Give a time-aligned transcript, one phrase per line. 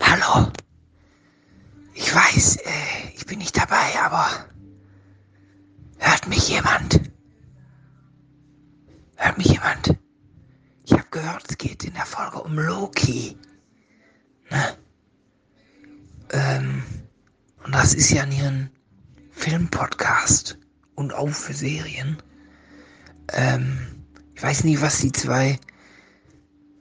[0.00, 0.50] Hallo.
[1.94, 4.46] Ich weiß, äh, ich bin nicht dabei, aber
[5.98, 7.00] hört mich jemand?
[9.16, 9.96] Hört mich jemand?
[10.84, 13.36] Ich habe gehört, es geht in der Folge um Loki.
[14.50, 14.76] Ne?
[16.30, 16.82] Ähm,
[17.64, 18.70] und das ist ja hier ein
[19.32, 20.58] Filmpodcast
[20.94, 22.16] und auch für Serien.
[23.32, 24.04] Ähm,
[24.34, 25.58] ich weiß nicht, was die zwei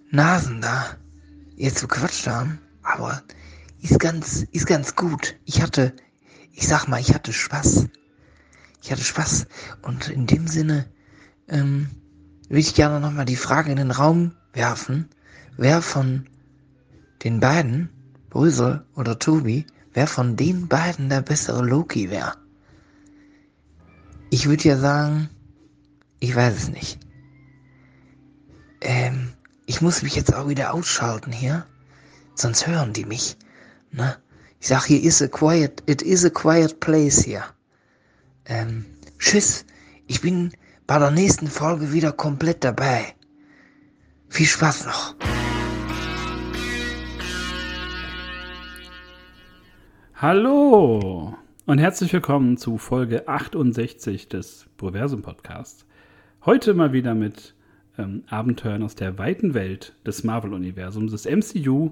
[0.09, 0.95] Nasen da
[1.55, 2.59] jetzt gequatscht haben,
[2.89, 3.21] aber
[3.81, 5.35] ist ganz, ist ganz gut.
[5.45, 5.93] Ich hatte,
[6.51, 7.87] ich sag mal, ich hatte Spaß.
[8.81, 9.47] Ich hatte Spaß.
[9.83, 10.85] Und in dem Sinne,
[11.47, 11.89] ähm,
[12.47, 15.07] würde ich gerne nochmal die Frage in den Raum werfen,
[15.55, 16.27] wer von
[17.23, 17.89] den beiden,
[18.29, 22.35] Brüssel oder Tobi, wer von den beiden der bessere Loki wäre.
[24.31, 25.29] Ich würde ja sagen,
[26.19, 26.99] ich weiß es nicht.
[28.81, 29.33] Ähm,
[29.65, 31.65] ich muss mich jetzt auch wieder ausschalten hier,
[32.39, 33.37] sonst hören die mich.
[33.91, 34.15] Ne?
[34.59, 37.43] Ich sag, hier is a quiet, it is a quiet place hier.
[38.45, 38.85] Ähm,
[39.17, 39.65] tschüss,
[40.07, 40.51] ich bin
[40.87, 43.15] bei der nächsten Folge wieder komplett dabei.
[44.29, 45.15] Viel Spaß noch.
[50.15, 55.85] Hallo und herzlich willkommen zu Folge 68 des Proversum Podcasts.
[56.45, 57.55] Heute mal wieder mit
[57.97, 61.91] ähm, Abenteuern aus der weiten Welt des Marvel-Universums, des MCU.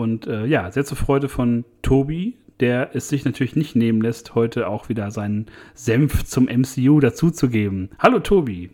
[0.00, 4.34] Und äh, ja, sehr zur Freude von Tobi, der es sich natürlich nicht nehmen lässt,
[4.34, 7.90] heute auch wieder seinen Senf zum MCU dazuzugeben.
[7.98, 8.70] Hallo Tobi.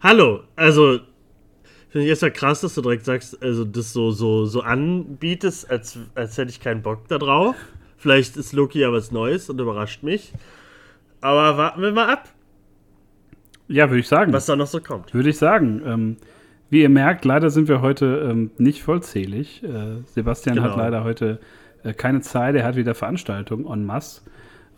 [0.00, 1.00] Hallo, also
[1.88, 5.98] finde ich erstmal krass, dass du direkt sagst, also das so, so, so anbietest, als,
[6.14, 7.56] als hätte ich keinen Bock da drauf.
[7.96, 10.32] Vielleicht ist Loki ja was Neues und überrascht mich.
[11.20, 12.28] Aber warten wir mal ab.
[13.66, 14.32] Ja, würde ich sagen.
[14.32, 15.14] Was da noch so kommt.
[15.14, 15.82] Würde ich sagen.
[15.84, 16.16] Ähm,
[16.72, 19.62] wie ihr merkt, leider sind wir heute ähm, nicht vollzählig.
[19.62, 20.70] Äh, Sebastian genau.
[20.70, 21.38] hat leider heute
[21.84, 22.54] äh, keine Zeit.
[22.54, 24.22] Er hat wieder Veranstaltungen en masse,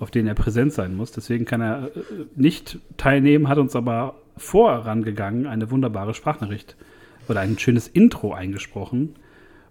[0.00, 1.12] auf denen er präsent sein muss.
[1.12, 2.00] Deswegen kann er äh,
[2.34, 6.75] nicht teilnehmen, hat uns aber vorangegangen eine wunderbare Sprachnachricht
[7.28, 9.15] oder ein schönes Intro eingesprochen.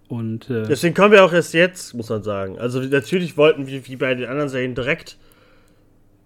[0.07, 2.57] Und, äh, Deswegen kommen wir auch erst jetzt, muss man sagen.
[2.57, 5.17] Also natürlich wollten wir wie bei den anderen Serien direkt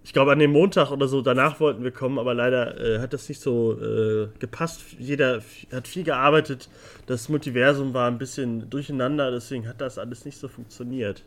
[0.04, 3.12] ich glaube, an dem Montag oder so danach wollten wir kommen, aber leider äh, hat
[3.12, 4.80] das nicht so äh, gepasst.
[4.98, 5.42] Jeder
[5.72, 6.68] hat viel gearbeitet.
[7.06, 11.24] Das Multiversum war ein bisschen durcheinander, deswegen hat das alles nicht so funktioniert.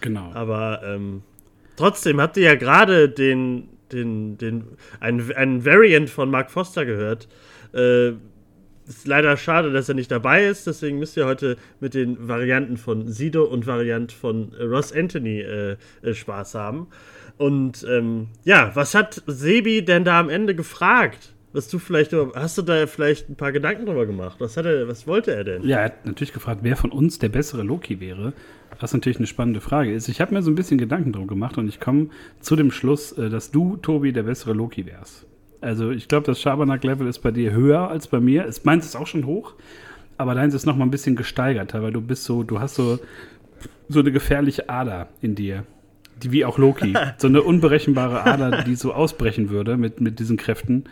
[0.00, 0.30] Genau.
[0.32, 1.22] Aber ähm,
[1.76, 4.64] trotzdem habt ihr ja gerade den, den, den,
[5.00, 7.28] einen, einen Variant von Mark Foster gehört.
[7.74, 8.12] Äh,
[8.86, 12.76] ist leider schade, dass er nicht dabei ist, deswegen müsst ihr heute mit den Varianten
[12.76, 16.88] von Sido und Variant von Ross Anthony äh, äh, Spaß haben.
[17.38, 21.32] Und ähm, ja, was hat Sebi denn da am Ende gefragt?
[21.52, 24.36] Was du vielleicht, hast du da vielleicht ein paar Gedanken drüber gemacht?
[24.38, 25.62] Was, hat er, was wollte er denn?
[25.64, 28.32] Ja, er hat natürlich gefragt, wer von uns der bessere Loki wäre.
[28.80, 30.08] Was natürlich eine spannende Frage ist.
[30.08, 32.08] Ich habe mir so ein bisschen Gedanken drüber gemacht und ich komme
[32.40, 35.26] zu dem Schluss, äh, dass du, Tobi, der bessere Loki wärst.
[35.60, 38.46] Also ich glaube, das Schabernack-Level ist bei dir höher als bei mir.
[38.46, 39.54] Es meins ist auch schon hoch,
[40.16, 42.98] aber deins ist noch mal ein bisschen gesteigerter, weil du bist so, du hast so,
[43.88, 45.64] so eine gefährliche Ader in dir
[46.24, 46.94] die, wie auch Loki.
[47.18, 50.84] so eine unberechenbare Ader, die so ausbrechen würde mit, mit diesen Kräften.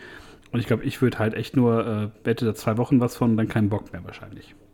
[0.53, 3.37] Und ich glaube, ich würde halt echt nur, äh, hätte da zwei Wochen was von,
[3.37, 4.55] dann keinen Bock mehr wahrscheinlich.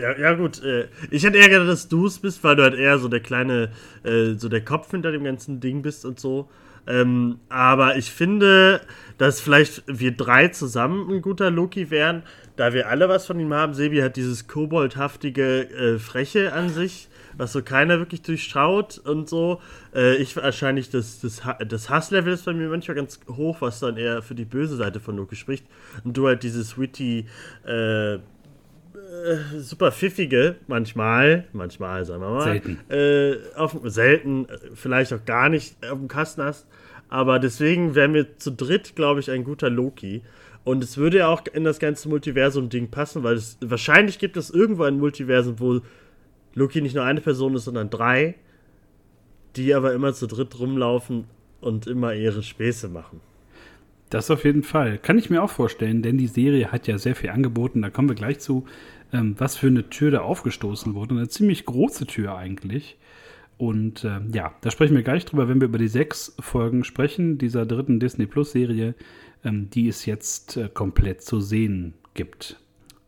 [0.00, 0.62] Ja, ja gut.
[0.62, 3.20] Äh, ich hätte eher gedacht, dass du es bist, weil du halt eher so der
[3.20, 3.70] kleine,
[4.02, 6.50] äh, so der Kopf hinter dem ganzen Ding bist und so.
[6.86, 8.80] Ähm, aber ich finde,
[9.18, 12.22] dass vielleicht wir drei zusammen ein guter Loki wären,
[12.56, 13.72] da wir alle was von ihm haben.
[13.72, 19.60] Sebi hat dieses koboldhaftige äh, Freche an sich was so keiner wirklich durchschaut und so.
[19.94, 23.96] Äh, ich wahrscheinlich, das, das, das Hasslevel ist bei mir manchmal ganz hoch, was dann
[23.96, 25.66] eher für die böse Seite von Loki spricht.
[26.04, 27.26] Und du halt dieses witty,
[27.66, 28.20] äh, äh,
[29.58, 32.44] super pfiffige, manchmal, manchmal, sagen wir mal.
[32.44, 32.78] Selten.
[32.88, 36.66] Äh, auf, selten, vielleicht auch gar nicht auf dem Kasten hast.
[37.08, 40.22] Aber deswegen wären wir zu dritt, glaube ich, ein guter Loki.
[40.64, 44.48] Und es würde ja auch in das ganze Multiversum-Ding passen, weil es wahrscheinlich gibt es
[44.48, 45.80] irgendwo ein Multiversum, wo
[46.54, 48.34] Loki nicht nur eine Person ist, sondern drei,
[49.56, 51.24] die aber immer zu dritt rumlaufen
[51.60, 53.20] und immer ihre Späße machen.
[54.10, 54.98] Das auf jeden Fall.
[54.98, 57.80] Kann ich mir auch vorstellen, denn die Serie hat ja sehr viel angeboten.
[57.80, 58.66] Da kommen wir gleich zu,
[59.12, 61.14] ähm, was für eine Tür da aufgestoßen wurde.
[61.14, 62.98] Eine ziemlich große Tür eigentlich.
[63.56, 67.38] Und äh, ja, da sprechen wir gleich drüber, wenn wir über die sechs Folgen sprechen,
[67.38, 68.94] dieser dritten Disney Plus Serie,
[69.44, 72.60] ähm, die es jetzt äh, komplett zu sehen gibt.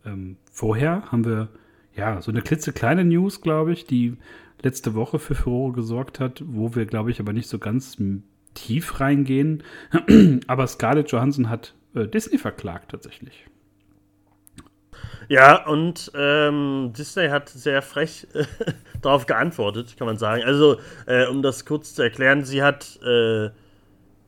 [0.06, 1.48] Ähm, vorher haben wir
[1.96, 4.16] ja, so eine klitzekleine News, glaube ich, die
[4.62, 7.96] letzte Woche für Furore gesorgt hat, wo wir, glaube ich, aber nicht so ganz
[8.54, 9.62] tief reingehen.
[10.46, 13.46] aber Scarlett Johansson hat äh, Disney verklagt tatsächlich.
[15.28, 18.44] Ja, und ähm, Disney hat sehr frech äh,
[19.02, 20.42] darauf geantwortet, kann man sagen.
[20.44, 23.50] Also, äh, um das kurz zu erklären, sie hat, äh,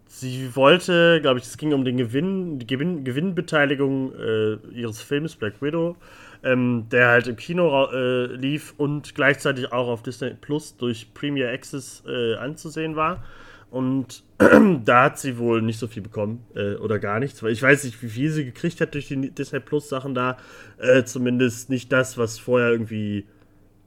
[0.07, 5.37] sie wollte, glaube ich, es ging um den Gewinn, die Gewinn, Gewinnbeteiligung äh, ihres Films
[5.37, 5.97] Black Widow,
[6.43, 11.51] ähm, der halt im Kino äh, lief und gleichzeitig auch auf Disney Plus durch Premier
[11.51, 13.25] Access äh, anzusehen war.
[13.71, 14.23] Und
[14.85, 17.85] da hat sie wohl nicht so viel bekommen äh, oder gar nichts, weil ich weiß
[17.85, 20.37] nicht, wie viel sie gekriegt hat durch die Disney Plus Sachen da.
[20.79, 23.27] Äh, zumindest nicht das, was vorher irgendwie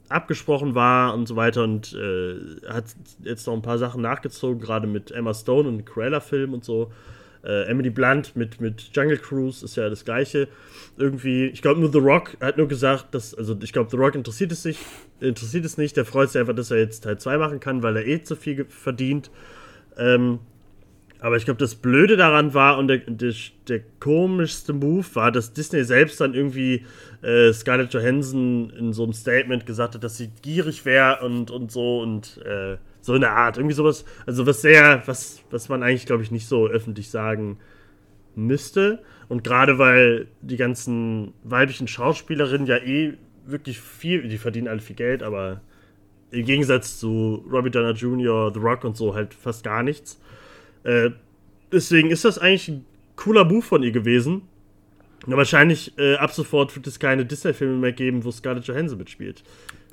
[0.10, 1.64] abgesprochen war und so weiter.
[1.64, 2.86] Und äh, hat
[3.24, 6.92] jetzt noch ein paar Sachen nachgezogen, gerade mit Emma Stone und Cruella-Film und so.
[7.44, 10.48] Äh, Emily Blunt mit, mit Jungle Cruise ist ja das gleiche.
[10.98, 14.16] Irgendwie, ich glaube nur The Rock hat nur gesagt, dass, also ich glaube, The Rock
[14.16, 14.78] interessiert es sich,
[15.20, 15.96] interessiert es nicht.
[15.96, 18.36] Der freut sich einfach, dass er jetzt Teil 2 machen kann, weil er eh zu
[18.36, 19.32] viel verdient.
[19.98, 20.40] Ähm,
[21.22, 23.34] aber ich glaube, das Blöde daran war und der, der,
[23.68, 26.86] der, komischste Move war, dass Disney selbst dann irgendwie
[27.22, 31.72] äh, Scarlett Johansson in so einem Statement gesagt hat, dass sie gierig wäre und, und
[31.72, 33.58] so und äh, so in der Art.
[33.58, 37.58] Irgendwie sowas, also was sehr, was, was man eigentlich, glaube ich, nicht so öffentlich sagen
[38.36, 39.04] müsste.
[39.28, 43.14] Und gerade weil die ganzen weiblichen Schauspielerinnen ja eh
[43.46, 45.62] wirklich viel, die verdienen alle viel Geld, aber
[46.32, 50.20] im Gegensatz zu Robert Downey Jr., The Rock und so halt fast gar nichts.
[50.84, 51.12] Äh,
[51.72, 52.86] deswegen ist das eigentlich ein
[53.16, 54.44] cooler Move von ihr gewesen.
[55.26, 59.44] Na, wahrscheinlich äh, ab sofort wird es keine Disney-Filme mehr geben, wo Scarlett Johansson mitspielt.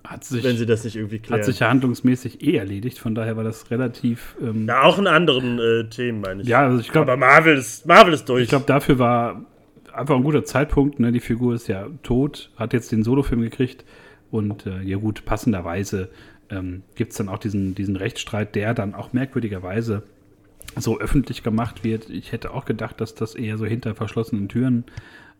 [0.06, 1.40] Hat sich, wenn sie das nicht irgendwie klären.
[1.40, 4.36] Hat sich ja handlungsmäßig eh erledigt, von daher war das relativ.
[4.40, 6.48] Ähm, ja, auch in anderen äh, Themen, meine ich.
[6.48, 7.12] Ja, also ich glaube.
[7.12, 8.44] Aber Marvel ist, Marvel ist durch.
[8.44, 9.44] Ich glaube, dafür war
[9.92, 11.00] einfach ein guter Zeitpunkt.
[11.00, 11.12] Ne?
[11.12, 13.84] Die Figur ist ja tot, hat jetzt den Solofilm gekriegt
[14.30, 16.10] und äh, ja gut, passenderweise
[16.50, 20.02] ähm, gibt es dann auch diesen, diesen Rechtsstreit, der dann auch merkwürdigerweise
[20.76, 22.10] so öffentlich gemacht wird.
[22.10, 24.84] Ich hätte auch gedacht, dass das eher so hinter verschlossenen Türen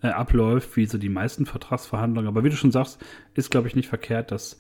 [0.03, 2.29] äh, abläuft, wie so die meisten Vertragsverhandlungen.
[2.29, 3.03] Aber wie du schon sagst,
[3.35, 4.59] ist, glaube ich, nicht verkehrt, dass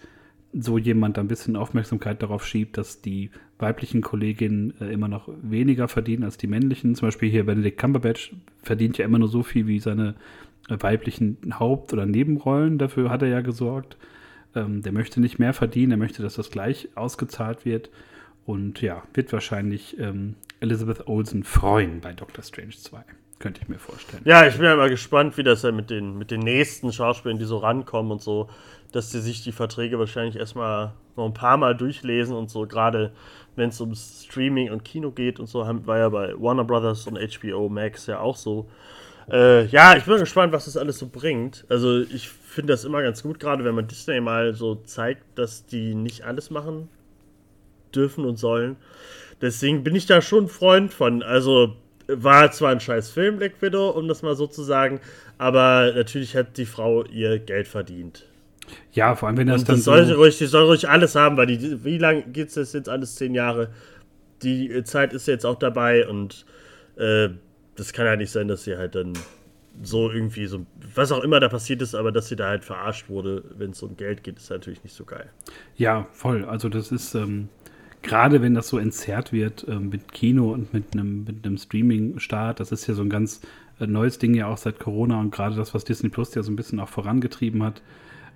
[0.52, 5.88] so jemand ein bisschen Aufmerksamkeit darauf schiebt, dass die weiblichen Kolleginnen äh, immer noch weniger
[5.88, 6.94] verdienen als die männlichen.
[6.94, 10.14] Zum Beispiel hier Benedict Cumberbatch verdient ja immer nur so viel wie seine
[10.68, 12.78] äh, weiblichen Haupt- oder Nebenrollen.
[12.78, 13.96] Dafür hat er ja gesorgt.
[14.54, 17.90] Ähm, der möchte nicht mehr verdienen, er möchte, dass das gleich ausgezahlt wird.
[18.46, 23.04] Und ja, wird wahrscheinlich ähm, Elizabeth Olsen freuen bei Doctor Strange 2.
[23.38, 24.22] Könnte ich mir vorstellen.
[24.24, 27.38] Ja, ich bin ja mal gespannt, wie das ja mit den, mit den nächsten Schauspielern,
[27.38, 28.48] die so rankommen und so,
[28.92, 33.12] dass sie sich die Verträge wahrscheinlich erstmal noch ein paar Mal durchlesen und so, gerade
[33.54, 37.18] wenn es um Streaming und Kino geht und so, war ja bei Warner Brothers und
[37.18, 38.68] HBO Max ja auch so.
[39.30, 41.64] Äh, ja, ich bin gespannt, was das alles so bringt.
[41.68, 45.66] Also ich finde das immer ganz gut, gerade wenn man Disney mal so zeigt, dass
[45.66, 46.88] die nicht alles machen
[47.94, 48.76] dürfen und sollen.
[49.40, 51.22] Deswegen bin ich da schon ein Freund von.
[51.22, 51.76] Also
[52.08, 55.00] war zwar ein scheiß Film, Black Widow, um das mal so zu sagen,
[55.38, 58.26] aber natürlich hat die Frau ihr Geld verdient.
[58.92, 61.14] Ja, vor allem wenn das und dann das soll so ruhig, die soll ruhig alles
[61.14, 63.14] haben, weil die, wie lange geht es jetzt alles?
[63.14, 63.68] Zehn Jahre.
[64.42, 66.44] Die Zeit ist jetzt auch dabei und
[66.96, 67.28] äh,
[67.76, 69.12] das kann ja nicht sein, dass sie halt dann
[69.82, 70.64] so irgendwie so,
[70.94, 73.82] was auch immer da passiert ist, aber dass sie da halt verarscht wurde, wenn es
[73.82, 75.30] um Geld geht, ist natürlich nicht so geil.
[75.76, 76.44] Ja, voll.
[76.44, 77.48] Also das ist, ähm,
[78.06, 82.72] gerade wenn das so entzerrt wird ähm, mit Kino und mit einem, mit Streaming-Start, das
[82.72, 83.40] ist ja so ein ganz
[83.80, 86.50] äh, neues Ding ja auch seit Corona und gerade das, was Disney Plus ja so
[86.50, 87.82] ein bisschen auch vorangetrieben hat,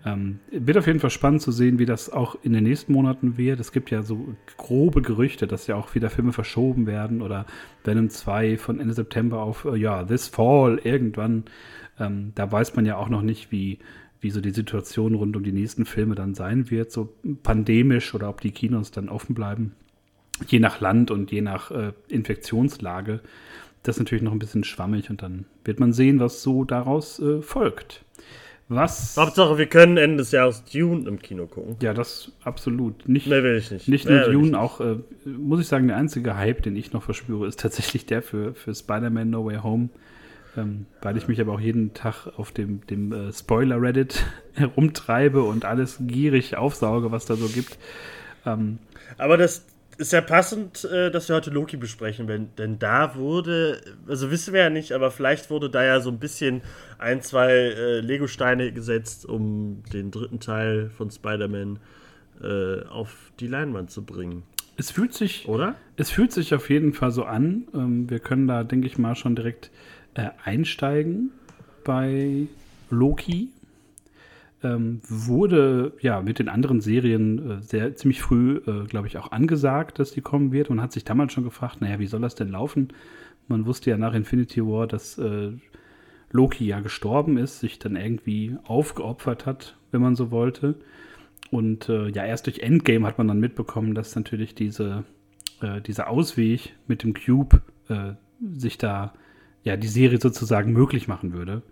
[0.04, 3.36] ähm, wird auf jeden Fall spannend zu sehen, wie das auch in den nächsten Monaten
[3.36, 3.60] wird.
[3.60, 7.46] Es gibt ja so grobe Gerüchte, dass ja auch wieder Filme verschoben werden oder
[7.84, 11.44] Venom 2 von Ende September auf, äh, ja, This Fall irgendwann.
[11.98, 13.78] Ähm, da weiß man ja auch noch nicht, wie,
[14.20, 18.28] wie so die Situation rund um die nächsten Filme dann sein wird, so pandemisch oder
[18.28, 19.72] ob die Kinos dann offen bleiben.
[20.46, 23.20] Je nach Land und je nach äh, Infektionslage.
[23.82, 27.18] Das ist natürlich noch ein bisschen schwammig und dann wird man sehen, was so daraus
[27.18, 28.04] äh, folgt.
[28.68, 29.16] Was?
[29.16, 31.74] Hauptsache, wir können Ende des Jahres Dune im Kino gucken.
[31.82, 33.08] Ja, das absolut.
[33.08, 33.88] Nicht, Mehr will ich nicht.
[33.88, 34.54] Nicht nur Dune, nicht.
[34.54, 38.22] auch, äh, muss ich sagen, der einzige Hype, den ich noch verspüre, ist tatsächlich der
[38.22, 39.88] für, für Spider-Man No Way Home.
[40.56, 45.64] Ähm, weil ich mich aber auch jeden Tag auf dem, dem äh, Spoiler-Reddit herumtreibe und
[45.64, 47.78] alles gierig aufsauge, was da so gibt.
[48.44, 48.78] Ähm,
[49.16, 49.64] aber das,
[50.00, 54.54] ist ja passend, äh, dass wir heute Loki besprechen, wenn, denn da wurde, also wissen
[54.54, 56.62] wir ja nicht, aber vielleicht wurde da ja so ein bisschen
[56.98, 61.80] ein, zwei äh, Lego-Steine gesetzt, um den dritten Teil von Spider-Man
[62.42, 64.42] äh, auf die Leinwand zu bringen.
[64.78, 65.74] Es fühlt sich, oder?
[65.96, 67.68] Es fühlt sich auf jeden Fall so an.
[67.74, 69.70] Ähm, wir können da, denke ich mal, schon direkt
[70.14, 71.30] äh, einsteigen
[71.84, 72.46] bei
[72.90, 73.50] Loki
[74.62, 79.32] ähm, wurde ja mit den anderen Serien äh, sehr ziemlich früh, äh, glaube ich, auch
[79.32, 80.68] angesagt, dass die kommen wird.
[80.68, 82.88] Man hat sich damals schon gefragt, naja, wie soll das denn laufen?
[83.48, 85.52] Man wusste ja nach Infinity War, dass äh,
[86.30, 90.76] Loki ja gestorben ist, sich dann irgendwie aufgeopfert hat, wenn man so wollte.
[91.50, 95.04] Und äh, ja, erst durch Endgame hat man dann mitbekommen, dass natürlich diese,
[95.62, 98.12] äh, dieser Ausweg mit dem Cube äh,
[98.56, 99.14] sich da
[99.62, 101.62] ja die Serie sozusagen möglich machen würde.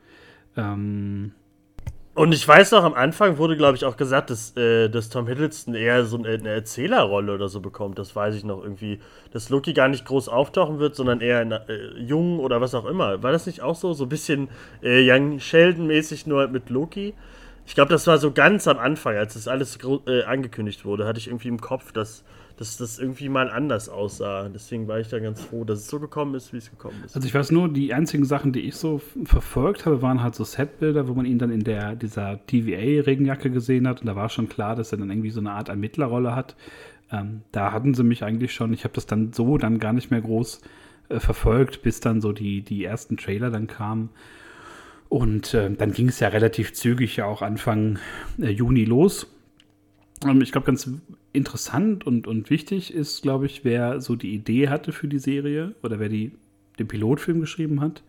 [0.57, 1.33] Ähm,
[2.19, 5.29] und ich weiß noch, am Anfang wurde, glaube ich, auch gesagt, dass, äh, dass Tom
[5.29, 7.97] Hiddleston eher so eine, eine, Erzählerrolle oder so bekommt.
[7.97, 8.99] Das weiß ich noch irgendwie.
[9.31, 11.63] Dass Loki gar nicht groß auftauchen wird, sondern eher in, äh,
[11.97, 13.23] jung oder was auch immer.
[13.23, 13.93] War das nicht auch so?
[13.93, 14.49] So ein bisschen
[14.83, 17.15] äh, Young Sheldon-mäßig nur halt mit Loki?
[17.67, 19.79] Ich glaube, das war so ganz am Anfang, als das alles
[20.09, 22.25] äh, angekündigt wurde, hatte ich irgendwie im Kopf, dass
[22.59, 24.49] dass das irgendwie mal anders aussah.
[24.49, 27.15] Deswegen war ich da ganz froh, dass es so gekommen ist, wie es gekommen ist.
[27.15, 30.43] Also ich weiß nur, die einzigen Sachen, die ich so verfolgt habe, waren halt so
[30.43, 34.01] Setbilder, wo man ihn dann in der dieser TVA-Regenjacke gesehen hat.
[34.01, 36.57] Und da war schon klar, dass er dann irgendwie so eine Art Ermittlerrolle hat.
[37.13, 40.11] Ähm, da hatten sie mich eigentlich schon, ich habe das dann so dann gar nicht
[40.11, 40.61] mehr groß
[41.11, 44.11] äh, verfolgt, bis dann so die, die ersten Trailer dann kamen.
[45.09, 48.01] Und äh, dann ging es ja relativ zügig ja auch Anfang
[48.41, 49.29] äh, Juni los.
[50.27, 50.91] Ähm, ich glaube, ganz
[51.33, 55.75] interessant und, und wichtig ist, glaube ich, wer so die Idee hatte für die Serie
[55.83, 56.33] oder wer die,
[56.79, 58.03] den Pilotfilm geschrieben hat.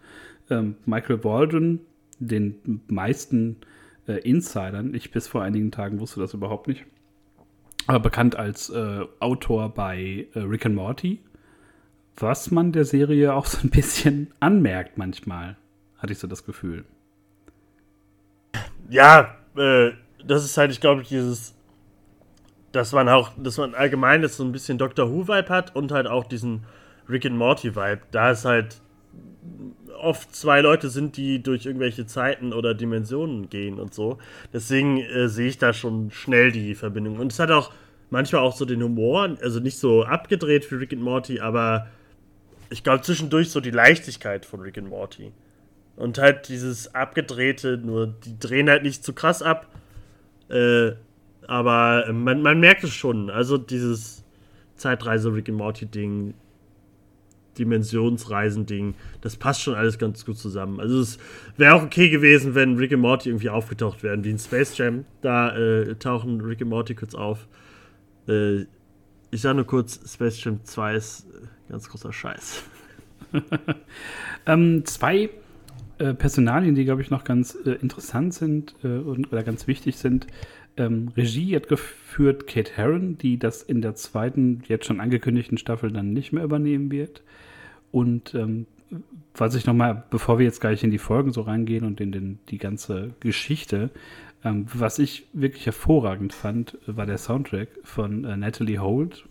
[0.49, 1.81] Ähm, Michael Baldwin,
[2.19, 3.57] den meisten
[4.07, 6.85] äh, Insidern, ich bis vor einigen Tagen wusste das überhaupt nicht,
[7.88, 11.19] aber bekannt als äh, Autor bei äh, Rick and Morty,
[12.17, 15.57] was man der Serie auch so ein bisschen anmerkt manchmal,
[15.97, 16.85] hatte ich so das Gefühl.
[18.89, 19.91] Ja, äh,
[20.25, 21.53] das ist halt, ich glaube, dieses
[22.71, 26.07] dass man auch, dass man allgemein jetzt so ein bisschen Doctor Who-Vibe hat und halt
[26.07, 26.63] auch diesen
[27.09, 28.01] Rick and Morty-Vibe.
[28.11, 28.81] Da es halt
[29.99, 34.17] oft zwei Leute sind, die durch irgendwelche Zeiten oder Dimensionen gehen und so.
[34.53, 37.19] Deswegen äh, sehe ich da schon schnell die Verbindung.
[37.19, 37.71] Und es hat auch
[38.09, 41.88] manchmal auch so den Humor, also nicht so abgedreht wie Rick and Morty, aber
[42.69, 45.31] ich glaube zwischendurch so die Leichtigkeit von Rick and Morty.
[45.95, 49.67] Und halt dieses abgedrehte, nur die drehen halt nicht zu krass ab.
[50.49, 50.91] Äh,
[51.50, 53.32] aber ähm, man, man merkt es schon.
[53.32, 54.24] Also dieses
[54.75, 56.36] Zeitreise Rick and Morty Ding,
[57.58, 60.79] Dimensionsreisen-Ding, das passt schon alles ganz gut zusammen.
[60.79, 61.18] Also es
[61.58, 65.06] wäre auch okay gewesen, wenn Rick and Morty irgendwie aufgetaucht wären, wie in Space Jam.
[65.22, 67.48] Da äh, tauchen Rick and Morty kurz auf.
[68.27, 68.65] Äh,
[69.32, 72.63] ich sage nur kurz, Space Jam 2 ist äh, ganz großer Scheiß.
[74.46, 75.32] ähm, zwei
[76.00, 79.98] äh, Personalien, die, glaube ich, noch ganz äh, interessant sind äh, und, oder ganz wichtig
[79.98, 80.27] sind,
[80.79, 85.91] ähm, Regie hat geführt Kate Herron, die das in der zweiten, jetzt schon angekündigten Staffel
[85.91, 87.21] dann nicht mehr übernehmen wird.
[87.91, 88.65] Und ähm,
[89.36, 92.39] was ich nochmal, bevor wir jetzt gleich in die Folgen so reingehen und in den,
[92.50, 93.91] die ganze Geschichte,
[94.43, 99.25] ähm, was ich wirklich hervorragend fand, war der Soundtrack von äh, Natalie Holt.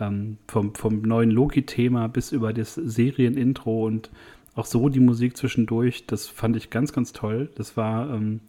[0.00, 4.10] Ähm, vom, vom neuen Loki-Thema bis über das Serienintro und
[4.56, 7.48] auch so die Musik zwischendurch, das fand ich ganz, ganz toll.
[7.54, 8.40] Das war ähm,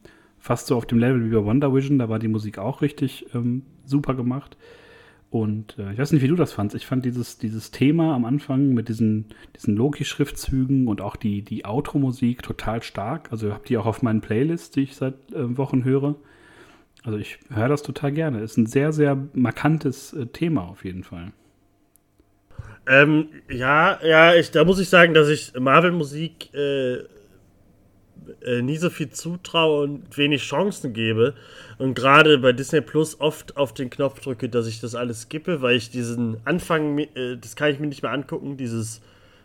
[0.46, 1.98] fast so auf dem Level wie bei Wonder Vision.
[1.98, 4.56] Da war die Musik auch richtig ähm, super gemacht.
[5.32, 6.76] Und äh, ich weiß nicht, wie du das fandst.
[6.76, 9.26] Ich fand dieses, dieses Thema am Anfang mit diesen,
[9.56, 13.32] diesen Loki-Schriftzügen und auch die, die Outro-Musik total stark.
[13.32, 16.16] Also habt die auch auf meinen Playlists, die ich seit äh, Wochen höre.
[17.04, 18.42] Also ich höre das total gerne.
[18.42, 21.32] Ist ein sehr, sehr markantes äh, Thema auf jeden Fall.
[22.88, 26.54] Ähm, ja, ja, ich, da muss ich sagen, dass ich Marvel-Musik
[28.44, 31.34] äh, nie so viel zutraue und wenig Chancen gebe.
[31.78, 35.62] Und gerade bei Disney Plus oft auf den Knopf drücke, dass ich das alles skippe,
[35.62, 39.02] weil ich diesen Anfang, äh, das kann ich mir nicht mehr angucken, dieses,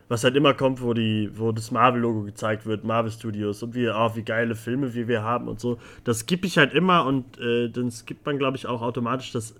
[0.08, 3.88] was halt immer kommt, wo, die, wo das Marvel-Logo gezeigt wird, Marvel Studios und wie,
[3.88, 5.78] oh, wie geile Filme wie wir haben und so.
[6.04, 9.54] Das skippe ich halt immer und äh, dann skippt man, glaube ich, auch automatisch das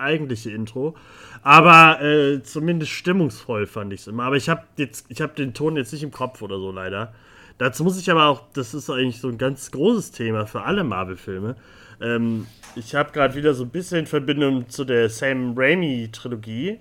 [0.00, 0.96] eigentliche Intro.
[1.42, 4.24] Aber äh, zumindest stimmungsvoll fand ich es immer.
[4.24, 7.12] Aber ich habe hab den Ton jetzt nicht im Kopf oder so leider.
[7.60, 10.82] Dazu muss ich aber auch, das ist eigentlich so ein ganz großes Thema für alle
[10.82, 11.56] Marvel-Filme.
[12.00, 16.78] Ähm, ich habe gerade wieder so ein bisschen Verbindung zu der Sam Raimi-Trilogie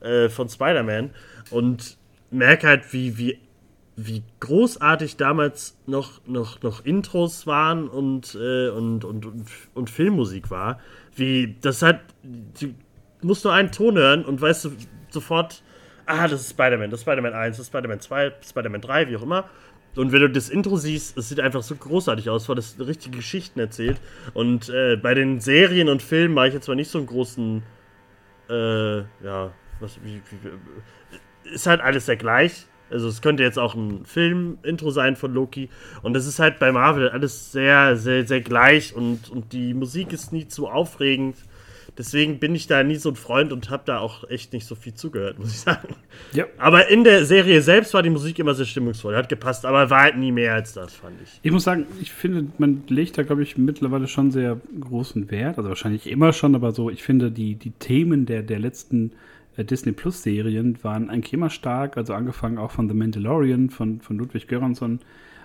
[0.00, 1.10] äh, von Spider-Man
[1.50, 1.98] und
[2.30, 3.40] merke halt, wie, wie,
[3.96, 10.50] wie großartig damals noch, noch, noch Intros waren und, äh, und, und, und, und, Filmmusik
[10.50, 10.80] war.
[11.14, 12.72] Wie, das hat, du
[13.20, 14.70] musst nur einen Ton hören und weißt du
[15.10, 15.62] sofort,
[16.06, 19.16] ah, das ist Spider-Man, das ist Spider-Man 1, das ist Spider-Man 2, Spider-Man 3, wie
[19.16, 19.50] auch immer.
[19.94, 23.16] Und wenn du das Intro siehst, es sieht einfach so großartig aus, weil das richtige
[23.16, 24.00] Geschichten erzählt.
[24.32, 27.62] Und äh, bei den Serien und Filmen mache ich jetzt zwar nicht so einen großen,
[28.48, 32.66] äh, ja, was, wie, wie, ist halt alles sehr gleich.
[32.90, 35.70] Also es könnte jetzt auch ein Film-Intro sein von Loki.
[36.02, 40.12] Und das ist halt bei Marvel alles sehr, sehr, sehr gleich und, und die Musik
[40.12, 41.36] ist nie zu aufregend.
[41.98, 44.74] Deswegen bin ich da nie so ein Freund und habe da auch echt nicht so
[44.74, 45.94] viel zugehört, muss ich sagen.
[46.32, 46.46] Ja.
[46.58, 50.02] Aber in der Serie selbst war die Musik immer sehr stimmungsvoll, hat gepasst, aber war
[50.02, 51.40] halt nie mehr als das, fand ich.
[51.42, 55.58] Ich muss sagen, ich finde, man legt da, glaube ich, mittlerweile schon sehr großen Wert,
[55.58, 59.12] also wahrscheinlich immer schon, aber so, ich finde, die, die Themen der, der letzten
[59.56, 64.00] äh, Disney Plus Serien waren eigentlich immer stark, also angefangen auch von The Mandalorian, von,
[64.00, 65.00] von Ludwig Göransson,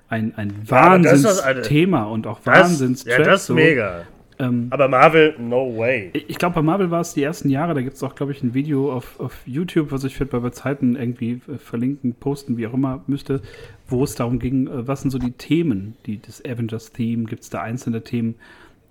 [0.10, 4.06] ein, ein Wahnsinnsthema und auch Wahnsinns Ja, das ist mega.
[4.39, 6.12] Ähm, Aber Marvel, no way.
[6.13, 8.44] Ich glaube, bei Marvel war es die ersten Jahre, da gibt es auch, glaube ich,
[8.44, 12.67] ein Video auf, auf YouTube, was ich vielleicht bei Zeiten irgendwie äh, verlinken, posten, wie
[12.67, 13.41] auch immer müsste,
[13.88, 17.50] wo es darum ging, äh, was sind so die Themen, die, das Avengers-Theme, gibt es
[17.50, 18.36] da einzelne Themen?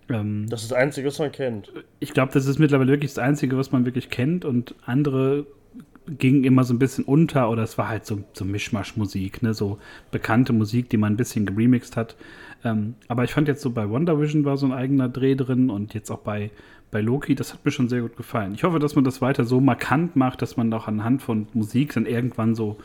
[0.09, 1.73] Ähm, das ist das Einzige, was man kennt.
[2.01, 5.47] Ich glaube, das ist mittlerweile wirklich das Einzige, was man wirklich kennt und andere
[6.09, 9.55] gingen immer so ein bisschen unter oder es war halt so, so Mischmasch-Musik, ne?
[9.55, 9.79] so
[10.11, 12.17] bekannte Musik, die man ein bisschen geremixed hat.
[12.65, 15.71] Ähm, aber ich fand jetzt so bei Wonder Vision war so ein eigener Dreh drin
[15.71, 16.51] und jetzt auch bei,
[16.91, 18.55] bei Loki, das hat mir schon sehr gut gefallen.
[18.55, 21.93] Ich hoffe, dass man das weiter so markant macht, dass man auch anhand von Musik
[21.95, 22.77] dann irgendwann so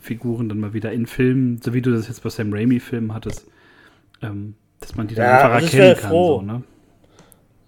[0.00, 3.46] Figuren dann mal wieder in Filmen, so wie du das jetzt bei Sam Raimi-Filmen hattest,
[4.22, 6.10] ähm, dass man die dann ja, einfach erkennen kann.
[6.10, 6.62] So, ne?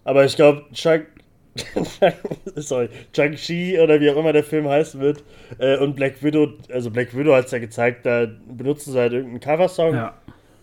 [0.04, 1.02] Aber ich glaube, Chuck,
[2.56, 5.24] sorry, Chang-Chi oder wie auch immer der Film heißen wird
[5.58, 9.12] äh, und Black Widow, also Black Widow hat es ja gezeigt, da benutzen sie halt
[9.12, 10.14] irgendeinen Coversong ja.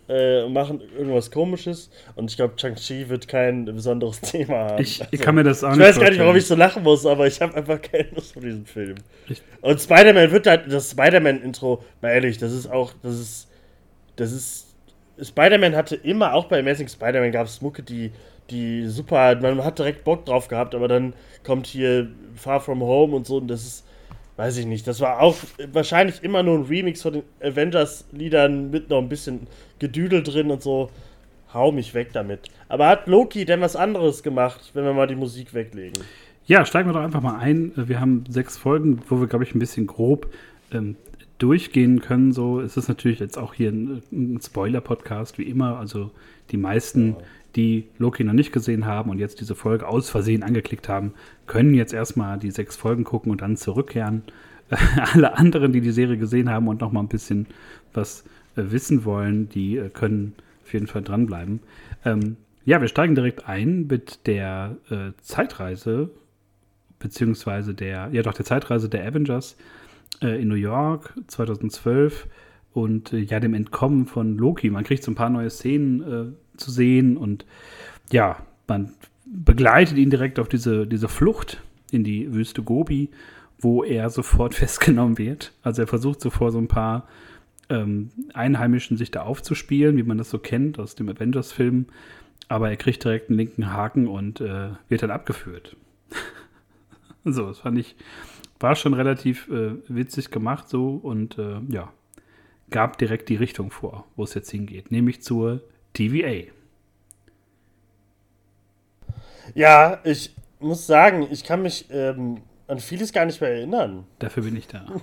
[0.09, 4.81] Äh, machen irgendwas komisches und ich glaube, Chang-Chi wird kein besonderes Thema haben.
[4.81, 7.05] Ich, also, kann mir das auch Ich weiß gar nicht, warum ich so lachen muss,
[7.05, 8.95] aber ich habe einfach keine Lust vor diesem Film.
[9.27, 13.47] Ich und Spider-Man wird halt, das Spider-Man-Intro, mal ehrlich, das ist auch, das ist,
[14.15, 14.67] das ist
[15.21, 18.11] Spider-Man hatte immer, auch bei Amazing Spider-Man gab es Mucke, die,
[18.49, 23.15] die super, man hat direkt Bock drauf gehabt, aber dann kommt hier Far From Home
[23.15, 23.85] und so und das ist,
[24.37, 25.35] weiß ich nicht, das war auch
[25.71, 29.47] wahrscheinlich immer nur ein Remix von den Avengers-Liedern mit noch ein bisschen
[29.79, 30.89] Gedüdel drin und so.
[31.53, 32.49] Hau mich weg damit.
[32.67, 36.03] Aber hat Loki denn was anderes gemacht, wenn wir mal die Musik weglegen?
[36.45, 37.71] Ja, steigen wir doch einfach mal ein.
[37.75, 40.31] Wir haben sechs Folgen, wo wir, glaube ich, ein bisschen grob
[40.71, 40.95] ähm,
[41.37, 42.31] durchgehen können.
[42.31, 45.77] So ist es natürlich jetzt auch hier ein, ein Spoiler-Podcast, wie immer.
[45.77, 46.11] Also
[46.51, 47.17] die meisten,
[47.55, 51.13] die Loki noch nicht gesehen haben und jetzt diese Folge aus Versehen angeklickt haben,
[51.47, 54.23] können jetzt erstmal die sechs Folgen gucken und dann zurückkehren.
[55.13, 57.47] Alle anderen, die die Serie gesehen haben und noch mal ein bisschen
[57.93, 58.25] was
[58.57, 61.61] wissen wollen, die äh, können auf jeden Fall dranbleiben.
[62.03, 66.09] Ähm, ja, wir steigen direkt ein mit der äh, Zeitreise,
[66.99, 69.55] beziehungsweise der, ja doch, der Zeitreise der Avengers
[70.21, 72.27] äh, in New York 2012
[72.73, 74.69] und äh, ja, dem Entkommen von Loki.
[74.69, 77.45] Man kriegt so ein paar neue Szenen äh, zu sehen und
[78.11, 78.91] ja, man
[79.25, 83.09] begleitet ihn direkt auf diese, diese Flucht in die Wüste Gobi,
[83.59, 85.53] wo er sofort festgenommen wird.
[85.63, 87.07] Also er versucht sofort so ein paar
[87.69, 91.87] ähm, Einheimischen sich da aufzuspielen, wie man das so kennt aus dem Avengers-Film.
[92.47, 95.75] Aber er kriegt direkt einen linken Haken und äh, wird dann abgeführt.
[97.25, 97.95] so, das fand ich
[98.59, 101.91] war schon relativ äh, witzig gemacht so und äh, ja,
[102.69, 105.61] gab direkt die Richtung vor, wo es jetzt hingeht, nämlich zur
[105.93, 106.51] TVA.
[109.53, 114.05] Ja, ich muss sagen, ich kann mich ähm, an vieles gar nicht mehr erinnern.
[114.19, 114.85] Dafür bin ich da.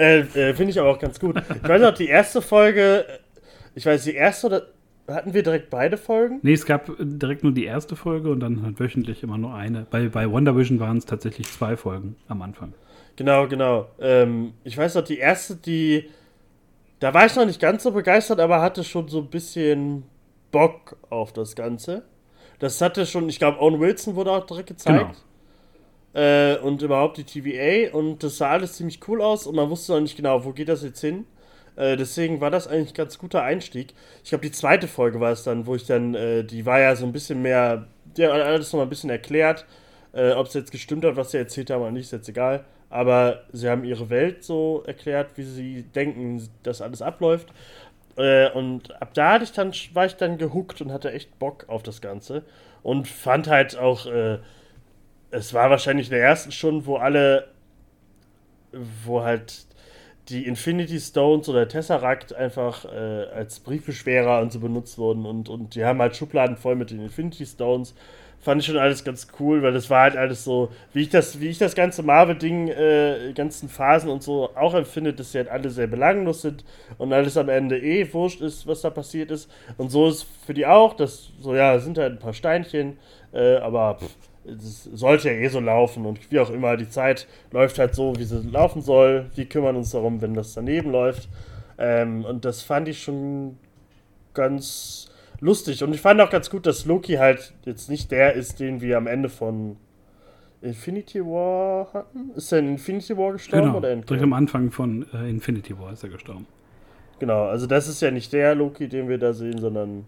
[0.00, 1.36] äh, äh, Finde ich aber auch ganz gut.
[1.62, 3.04] Ich weiß noch, die erste Folge,
[3.74, 4.62] ich weiß, die erste oder
[5.08, 6.38] hatten wir direkt beide Folgen?
[6.42, 9.86] Nee, es gab direkt nur die erste Folge und dann halt wöchentlich immer nur eine.
[9.90, 12.74] Bei, bei Wonder Vision waren es tatsächlich zwei Folgen am Anfang.
[13.16, 13.88] Genau, genau.
[14.00, 16.08] Ähm, ich weiß noch, die erste, die.
[17.00, 20.04] Da war ich noch nicht ganz so begeistert, aber hatte schon so ein bisschen
[20.50, 22.02] Bock auf das Ganze.
[22.58, 24.98] Das hatte schon, ich glaube, Owen Wilson wurde auch direkt gezeigt.
[24.98, 25.12] Genau.
[26.12, 29.92] Äh, und überhaupt die TVA und das sah alles ziemlich cool aus und man wusste
[29.92, 31.24] noch nicht genau, wo geht das jetzt hin.
[31.76, 33.94] Äh, deswegen war das eigentlich ein ganz guter Einstieg.
[34.24, 36.96] Ich glaube, die zweite Folge war es dann, wo ich dann, äh, die war ja
[36.96, 39.66] so ein bisschen mehr, ja, alles noch mal ein bisschen erklärt.
[40.12, 42.64] Äh, Ob es jetzt gestimmt hat, was sie erzählt haben oder nicht, ist jetzt egal.
[42.90, 47.48] Aber sie haben ihre Welt so erklärt, wie sie denken, dass alles abläuft.
[48.16, 51.82] Äh, und ab da ich dann, war ich dann gehuckt und hatte echt Bock auf
[51.84, 52.42] das Ganze.
[52.82, 54.38] Und fand halt auch, äh,
[55.30, 57.48] es war wahrscheinlich in der ersten Stunde, wo alle,
[59.04, 59.66] wo halt
[60.28, 65.74] die Infinity Stones oder Tesseract einfach äh, als Briefbeschwerer und so benutzt wurden und, und
[65.74, 67.94] die haben halt Schubladen voll mit den Infinity Stones.
[68.42, 71.40] Fand ich schon alles ganz cool, weil das war halt alles so, wie ich das,
[71.40, 75.48] wie ich das ganze Marvel-Ding, äh, ganzen Phasen und so auch empfinde, dass sie halt
[75.48, 76.64] alle sehr belanglos sind
[76.96, 79.50] und alles am Ende eh wurscht ist, was da passiert ist.
[79.76, 82.96] Und so ist für die auch, das so, ja, sind halt ein paar Steinchen,
[83.34, 87.26] äh, aber pff, es sollte ja eh so laufen und wie auch immer, die Zeit
[87.50, 89.26] läuft halt so, wie sie laufen soll.
[89.34, 91.28] Wir kümmern uns darum, wenn das daneben läuft.
[91.78, 93.58] Ähm, und das fand ich schon
[94.34, 95.82] ganz lustig.
[95.82, 98.96] Und ich fand auch ganz gut, dass Loki halt jetzt nicht der ist, den wir
[98.96, 99.76] am Ende von
[100.62, 102.30] Infinity War hatten.
[102.34, 105.78] Ist er in Infinity War gestorben Genau, oder in direkt am Anfang von äh, Infinity
[105.78, 106.46] War ist er gestorben.
[107.18, 110.04] Genau, also das ist ja nicht der Loki, den wir da sehen, sondern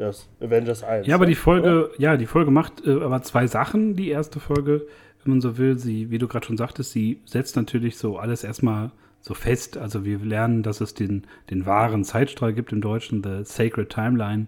[0.00, 1.06] das Avengers 1.
[1.06, 1.40] Ja, aber die oder?
[1.40, 4.86] Folge, ja, die Folge macht äh, aber zwei Sachen, die erste Folge,
[5.22, 5.78] wenn man so will.
[5.78, 9.76] Sie, wie du gerade schon sagtest, sie setzt natürlich so alles erstmal so fest.
[9.76, 14.46] Also wir lernen, dass es den, den wahren Zeitstrahl gibt im Deutschen, The Sacred Timeline.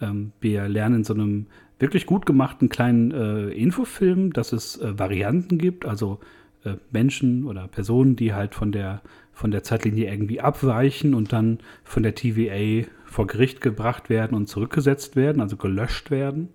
[0.00, 1.46] Ähm, wir lernen in so einem
[1.80, 6.20] wirklich gut gemachten kleinen äh, Infofilm, dass es äh, Varianten gibt, also
[6.64, 11.58] äh, Menschen oder Personen, die halt von der, von der Zeitlinie irgendwie abweichen und dann
[11.82, 16.48] von der TVA vor Gericht gebracht werden und zurückgesetzt werden, also gelöscht werden.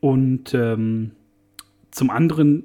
[0.00, 1.12] Und ähm,
[1.90, 2.64] zum anderen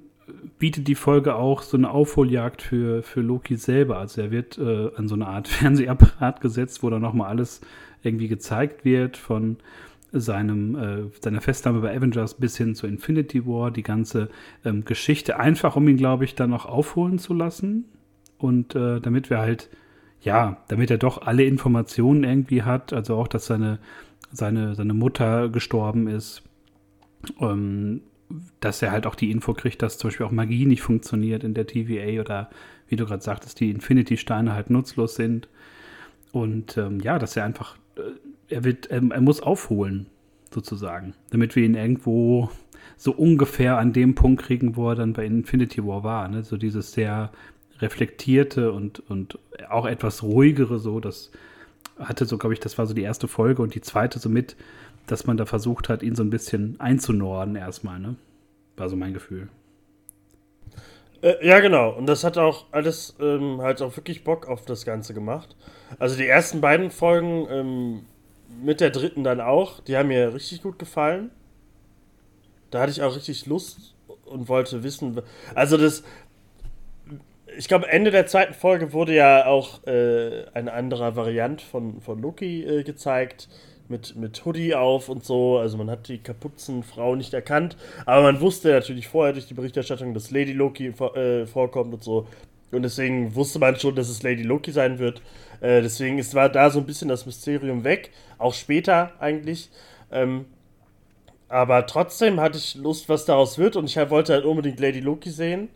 [0.59, 3.97] bietet die Folge auch so eine Aufholjagd für, für Loki selber.
[3.97, 7.61] Also er wird äh, an so eine Art Fernsehapparat gesetzt, wo dann nochmal alles
[8.01, 9.57] irgendwie gezeigt wird, von
[10.11, 14.29] seinem, äh, seiner Festnahme bei Avengers bis hin zu Infinity War, die ganze
[14.63, 17.85] ähm, Geschichte, einfach um ihn, glaube ich, dann noch aufholen zu lassen.
[18.37, 19.69] Und äh, damit wir halt,
[20.23, 23.79] ja, damit er doch alle Informationen irgendwie hat, also auch, dass seine,
[24.31, 26.43] seine, seine Mutter gestorben ist,
[27.39, 28.01] ähm,
[28.59, 31.53] dass er halt auch die Info kriegt, dass zum Beispiel auch Magie nicht funktioniert in
[31.53, 32.49] der TVA oder
[32.87, 35.47] wie du gerade sagtest, die Infinity-Steine halt nutzlos sind.
[36.31, 38.01] Und ähm, ja, dass er einfach, äh,
[38.53, 40.07] er wird, er, er muss aufholen,
[40.51, 42.49] sozusagen, damit wir ihn irgendwo
[42.97, 46.27] so ungefähr an dem Punkt kriegen, wo er dann bei Infinity War war.
[46.27, 46.43] Ne?
[46.43, 47.31] So dieses sehr
[47.83, 49.37] reflektierte und, und
[49.69, 51.31] auch etwas ruhigere, so, das
[51.99, 54.55] hatte so, glaube ich, das war so die erste Folge und die zweite so mit,
[55.05, 58.15] dass man da versucht hat, ihn so ein bisschen einzunorden erstmal, ne?
[58.77, 59.49] War so mein Gefühl.
[61.21, 61.91] Äh, ja, genau.
[61.91, 65.55] Und das hat auch alles ähm, halt auch wirklich Bock auf das Ganze gemacht.
[65.99, 68.05] Also die ersten beiden Folgen ähm,
[68.63, 71.31] mit der dritten dann auch, die haben mir richtig gut gefallen.
[72.71, 73.93] Da hatte ich auch richtig Lust
[74.25, 75.21] und wollte wissen.
[75.53, 76.03] Also das.
[77.57, 82.21] Ich glaube, Ende der zweiten Folge wurde ja auch äh, eine andere Variant von, von
[82.21, 83.47] Loki äh, gezeigt
[83.89, 85.57] mit, mit Hoodie auf und so.
[85.57, 87.77] Also man hat die Kapuzenfrau nicht erkannt.
[88.05, 92.27] Aber man wusste natürlich vorher durch die Berichterstattung, dass Lady Loki äh, vorkommt und so.
[92.71, 95.21] Und deswegen wusste man schon, dass es Lady Loki sein wird.
[95.61, 98.11] Äh, deswegen ist, war da so ein bisschen das Mysterium weg.
[98.37, 99.69] Auch später eigentlich.
[100.11, 100.45] Ähm,
[101.49, 103.75] aber trotzdem hatte ich Lust, was daraus wird.
[103.75, 105.69] Und ich wollte halt unbedingt Lady Loki sehen.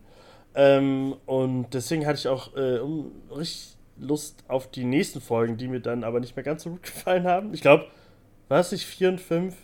[0.56, 5.68] Ähm, und deswegen hatte ich auch äh, um, richtig Lust auf die nächsten Folgen, die
[5.68, 7.54] mir dann aber nicht mehr ganz so gut gefallen haben.
[7.54, 7.86] Ich glaube,
[8.48, 9.56] war es nicht 4 und 5?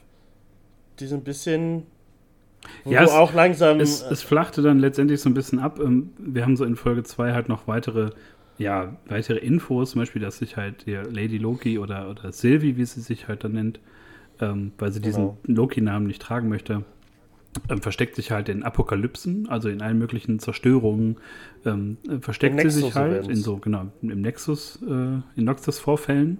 [0.99, 1.83] Die sind ein bisschen.
[2.85, 3.79] Ja, es, auch langsam.
[3.79, 5.79] Es, es, flachte dann letztendlich so ein bisschen ab.
[5.79, 8.11] Ähm, Wir haben so in Folge 2 halt noch weitere,
[8.57, 12.85] ja, weitere Infos, zum Beispiel, dass sich halt hier Lady Loki oder, oder Sylvie, wie
[12.85, 13.79] sie sich halt dann nennt,
[14.39, 15.61] ähm, weil sie diesen Genau.
[15.63, 16.85] Loki-Namen nicht tragen möchte,
[17.69, 21.17] ähm, versteckt sich halt in Apokalypsen, also in allen möglichen Zerstörungen,
[21.65, 24.85] ähm, äh, versteckt sie sich halt in so, genau, im Nexus, äh,
[25.35, 26.39] in Noxus-Vorfällen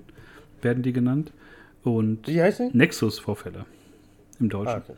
[0.62, 1.32] werden die genannt.
[1.84, 2.70] Und Wie heißt sie?
[2.74, 3.66] Nexus-Vorfälle
[4.40, 4.76] im Deutschen.
[4.76, 4.98] Ah, okay.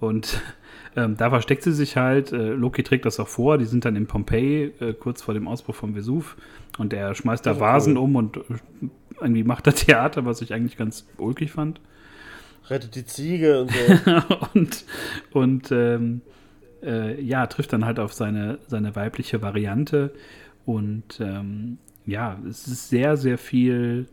[0.00, 0.42] Und
[0.96, 2.32] ähm, da versteckt sie sich halt.
[2.32, 3.58] Äh, Loki trägt das auch vor.
[3.58, 6.36] Die sind dann in Pompeji, äh, kurz vor dem Ausbruch vom Vesuv.
[6.78, 8.04] Und er schmeißt da Vasen cool.
[8.04, 8.40] um und äh,
[9.20, 11.80] irgendwie macht da Theater, was ich eigentlich ganz ulkig fand.
[12.68, 14.36] Rettet die Ziege und so.
[14.54, 14.84] und
[15.32, 16.20] und ähm,
[16.82, 20.12] äh, ja, trifft dann halt auf seine, seine weibliche Variante.
[20.64, 24.06] Und ähm, ja, es ist sehr, sehr viel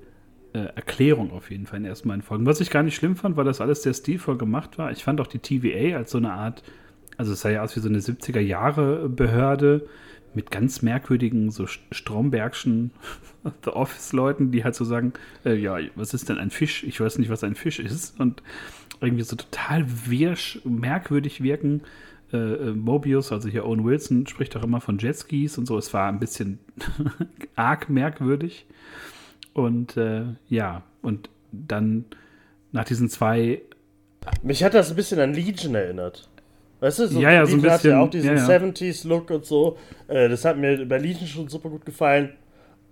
[0.54, 2.46] äh, Erklärung auf jeden Fall in den ersten beiden Folgen.
[2.46, 4.92] Was ich gar nicht schlimm fand, weil das alles sehr stilvoll gemacht war.
[4.92, 6.63] Ich fand auch die TVA als so eine Art,
[7.18, 9.88] also es sah ja aus wie so eine 70er-Jahre-Behörde
[10.34, 12.92] mit ganz merkwürdigen, so Strombergschen
[13.65, 15.13] The Office-Leuten, die halt so sagen,
[15.45, 16.84] äh, ja, was ist denn ein Fisch?
[16.84, 18.19] Ich weiß nicht, was ein Fisch ist.
[18.19, 18.41] Und
[19.01, 21.82] irgendwie so total wirsch, merkwürdig wirken.
[22.32, 25.77] Äh, äh, Mobius, also hier Owen Wilson, spricht auch immer von Jetskis und so.
[25.77, 26.60] Es war ein bisschen
[27.56, 28.65] arg merkwürdig.
[29.53, 32.06] Und äh, ja, und dann
[32.71, 33.62] nach diesen zwei
[34.41, 36.27] Mich hat das ein bisschen an Legion erinnert.
[36.79, 38.65] Weißt du, so, Ja, ja, so ein Legion hat ja bisschen, auch diesen ja, ja.
[38.65, 39.77] 70s-Look und so.
[40.08, 42.32] Äh, das hat mir bei Legion schon super gut gefallen.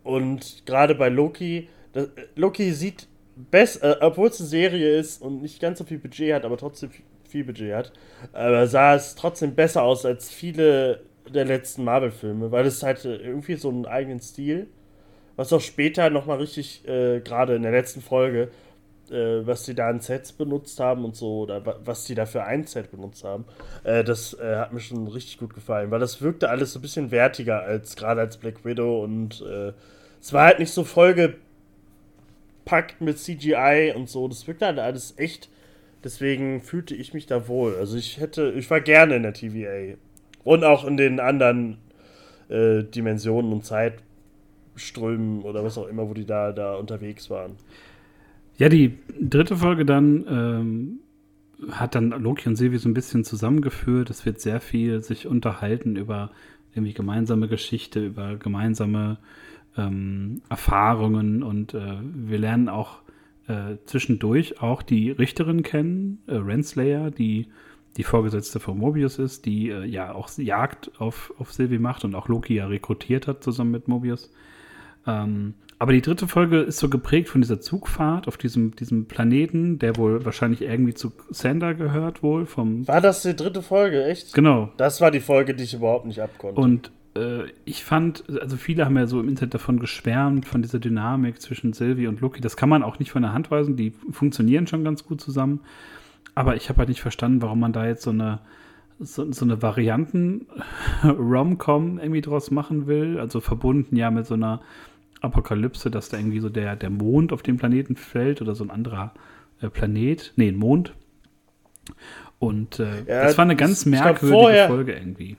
[0.03, 5.21] Und gerade bei Loki, das, äh, Loki sieht besser, äh, obwohl es eine Serie ist
[5.21, 7.93] und nicht ganz so viel Budget hat, aber trotzdem viel- Budget hat,
[8.33, 11.01] aber sah es trotzdem besser aus als viele
[11.33, 14.67] der letzten Marvel-Filme, weil es halt äh, irgendwie so einen eigenen Stil,
[15.37, 18.49] was auch später nochmal richtig, äh, gerade in der letzten Folge,
[19.12, 22.26] äh, was die da an Sets benutzt haben und so, oder wa- was die da
[22.26, 23.45] für ein Set benutzt haben,
[23.84, 26.82] äh, das äh, hat mir schon richtig gut gefallen, weil das wirkte alles so ein
[26.82, 29.74] bisschen wertiger als gerade als Black Widow und äh,
[30.21, 31.39] es war halt nicht so vollgepackt
[33.00, 34.28] mit CGI und so.
[34.28, 35.50] Das wirkt halt alles echt.
[36.04, 37.76] Deswegen fühlte ich mich da wohl.
[37.76, 39.97] Also ich hätte, ich war gerne in der TVA.
[40.43, 41.78] Und auch in den anderen
[42.50, 47.56] äh, Dimensionen und Zeitströmen oder was auch immer, wo die da, da unterwegs waren.
[48.57, 50.99] Ja, die dritte Folge dann ähm,
[51.71, 54.09] hat dann Loki und Sylvie so ein bisschen zusammengeführt.
[54.09, 56.31] Es wird sehr viel sich unterhalten über
[56.73, 59.17] irgendwie gemeinsame Geschichte, über gemeinsame
[59.77, 63.01] ähm, Erfahrungen und äh, wir lernen auch
[63.47, 67.47] äh, zwischendurch auch die Richterin kennen, äh, Renslayer, die
[67.97, 72.15] die Vorgesetzte von Mobius ist, die äh, ja auch Jagd auf, auf Sylvie macht und
[72.15, 74.31] auch Loki ja rekrutiert hat zusammen mit Mobius.
[75.05, 79.79] Ähm, aber die dritte Folge ist so geprägt von dieser Zugfahrt auf diesem, diesem Planeten,
[79.79, 82.87] der wohl wahrscheinlich irgendwie zu Sander gehört, wohl vom.
[82.87, 84.35] War das die dritte Folge, echt?
[84.35, 84.71] Genau.
[84.77, 86.61] Das war die Folge, die ich überhaupt nicht abkonnte.
[86.61, 90.77] Und äh, ich fand, also viele haben ja so im Internet davon geschwärmt, von dieser
[90.77, 92.41] Dynamik zwischen Sylvie und Loki.
[92.41, 95.61] Das kann man auch nicht von der Hand weisen, die funktionieren schon ganz gut zusammen.
[96.35, 98.37] Aber ich habe halt nicht verstanden, warum man da jetzt so eine
[98.99, 103.19] so, so eine Varianten-Rom-Com irgendwie draus machen will.
[103.19, 104.61] Also verbunden ja mit so einer
[105.21, 108.71] Apokalypse, dass da irgendwie so der, der Mond auf den Planeten fällt oder so ein
[108.71, 109.13] anderer
[109.62, 110.34] äh, Planet.
[110.36, 110.93] Nee, ein Mond.
[112.39, 115.38] Und äh, ja, das war eine ganz merkwürdige vorher, Folge irgendwie.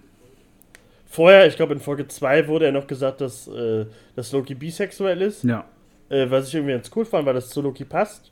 [1.07, 5.21] Vorher, ich glaube in Folge 2 wurde ja noch gesagt, dass, äh, dass Loki bisexuell
[5.21, 5.45] ist.
[5.45, 5.65] Ja.
[6.09, 8.31] Äh, was ich irgendwie ganz cool fand, weil das zu Loki passt.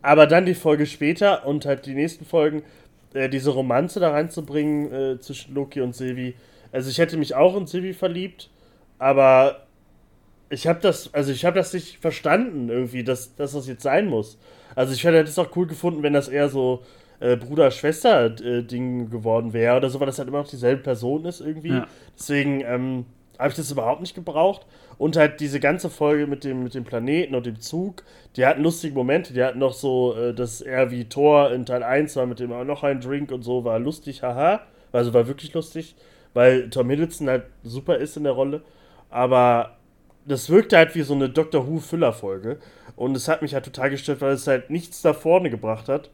[0.00, 2.62] Aber dann die Folge später und halt die nächsten Folgen,
[3.14, 6.34] äh, diese Romanze da reinzubringen äh, zwischen Loki und Sylvie.
[6.72, 8.50] Also ich hätte mich auch in Sylvie verliebt,
[8.98, 9.66] aber
[10.52, 14.06] ich habe das, also ich habe das nicht verstanden irgendwie, dass, dass das jetzt sein
[14.06, 14.38] muss.
[14.76, 16.82] Also ich hätte es auch cool gefunden, wenn das eher so
[17.20, 21.70] äh, Bruder-Schwester-Ding geworden wäre oder so, weil das halt immer noch dieselbe Person ist irgendwie.
[21.70, 21.86] Ja.
[22.18, 23.06] Deswegen ähm,
[23.38, 24.66] habe ich das überhaupt nicht gebraucht.
[24.98, 28.04] Und halt diese ganze Folge mit dem, mit dem Planeten und dem Zug,
[28.36, 29.32] die hatten lustige Momente.
[29.32, 32.52] Die hatten noch so, äh, dass er wie Thor in Teil 1 war mit dem
[32.52, 34.60] auch noch ein Drink und so, war lustig, haha.
[34.92, 35.96] Also war wirklich lustig,
[36.34, 38.60] weil Tom Hiddleston halt super ist in der Rolle.
[39.08, 39.78] Aber
[40.24, 42.58] das wirkte halt wie so eine Doctor Who Füllerfolge.
[42.96, 46.10] Und es hat mich halt total gestört, weil es halt nichts da vorne gebracht hat.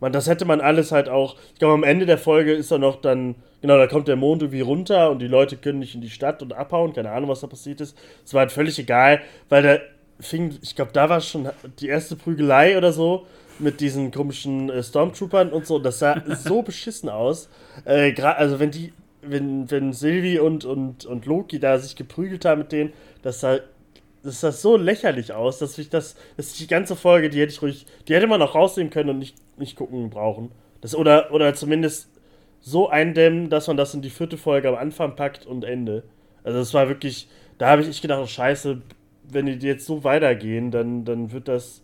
[0.00, 1.36] Man, das hätte man alles halt auch.
[1.52, 3.34] Ich glaube, am Ende der Folge ist er noch dann.
[3.60, 6.40] Genau, da kommt der Mond irgendwie runter und die Leute können nicht in die Stadt
[6.42, 6.94] und abhauen.
[6.94, 7.96] Keine Ahnung, was da passiert ist.
[8.24, 9.78] Es war halt völlig egal, weil da
[10.18, 10.58] fing.
[10.62, 13.26] Ich glaube, da war schon die erste Prügelei oder so
[13.58, 15.78] mit diesen komischen äh, Stormtroopern und so.
[15.78, 17.50] Das sah so beschissen aus.
[17.84, 22.60] Äh, also, wenn die wenn, wenn Sylvie und, und, und Loki da sich geprügelt haben
[22.60, 23.58] mit denen, das sah,
[24.22, 27.62] das sah so lächerlich aus, dass ich das, dass die ganze Folge, die hätte ich
[27.62, 30.50] ruhig, die hätte man auch rausnehmen können und nicht, nicht gucken brauchen.
[30.80, 32.08] Das, oder, oder zumindest
[32.60, 36.02] so eindämmen, dass man das in die vierte Folge am Anfang packt und Ende.
[36.44, 37.28] Also das war wirklich,
[37.58, 38.80] da habe ich echt gedacht, oh, scheiße,
[39.28, 41.82] wenn die jetzt so weitergehen, dann, dann wird das,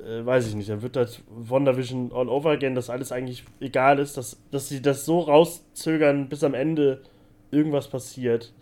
[0.00, 3.98] äh, weiß ich nicht, dann wird das WandaVision all over again, dass alles eigentlich egal
[3.98, 7.02] ist, dass, dass sie das so rauszögern, bis am Ende
[7.50, 8.52] irgendwas passiert.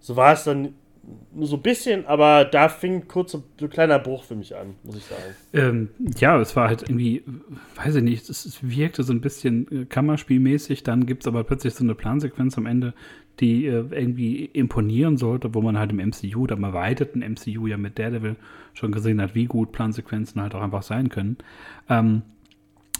[0.00, 0.74] So war es dann
[1.32, 4.74] nur so ein bisschen, aber da fing kurz so ein kleiner Bruch für mich an,
[4.82, 5.22] muss ich sagen.
[5.52, 7.22] Ähm, ja, es war halt irgendwie,
[7.76, 11.44] weiß ich nicht, es, es wirkte so ein bisschen äh, Kammerspielmäßig, dann gibt es aber
[11.44, 12.94] plötzlich so eine Plansequenz am Ende,
[13.40, 17.76] die äh, irgendwie imponieren sollte, wo man halt im MCU, oder im erweiterten MCU ja
[17.76, 18.36] mit Daredevil
[18.74, 21.38] schon gesehen hat, wie gut Plansequenzen halt auch einfach sein können.
[21.88, 22.22] Ähm,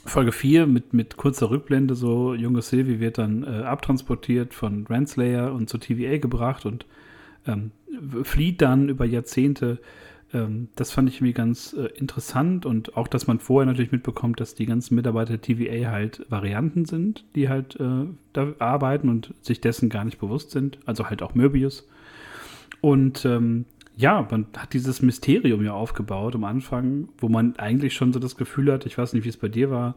[0.06, 5.52] Folge 4 mit, mit kurzer Rückblende, so junge Sylvie wird dann äh, abtransportiert von Renslayer
[5.52, 6.86] und zur TVA gebracht und
[7.46, 7.70] ähm,
[8.22, 9.78] flieht dann über Jahrzehnte.
[10.32, 14.40] Ähm, das fand ich irgendwie ganz äh, interessant und auch, dass man vorher natürlich mitbekommt,
[14.40, 19.34] dass die ganzen Mitarbeiter der TVA halt Varianten sind, die halt äh, da arbeiten und
[19.40, 20.78] sich dessen gar nicht bewusst sind.
[20.86, 21.88] Also halt auch Möbius.
[22.80, 23.64] Und ähm,
[23.96, 28.36] ja, man hat dieses Mysterium ja aufgebaut am Anfang, wo man eigentlich schon so das
[28.36, 29.94] Gefühl hat, ich weiß nicht, wie es bei dir war,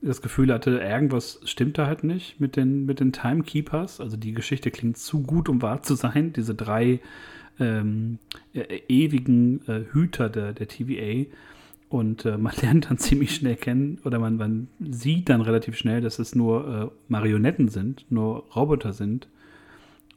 [0.00, 4.00] das Gefühl hatte, irgendwas stimmt da halt nicht mit den, mit den Timekeepers.
[4.00, 6.32] Also die Geschichte klingt zu gut, um wahr zu sein.
[6.32, 7.00] Diese drei
[7.58, 8.18] ähm,
[8.54, 11.26] äh, ewigen äh, Hüter der, der TVA.
[11.88, 16.00] Und äh, man lernt dann ziemlich schnell kennen, oder man, man sieht dann relativ schnell,
[16.00, 19.28] dass es nur äh, Marionetten sind, nur Roboter sind.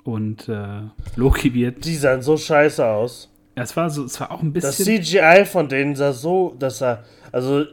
[0.03, 0.81] Und äh,
[1.15, 1.85] Loki wird.
[1.85, 3.29] Die sahen so scheiße aus.
[3.53, 4.69] Es war so, es war auch ein bisschen.
[4.69, 7.03] Das CGI von denen sah so, dass er.
[7.31, 7.65] Also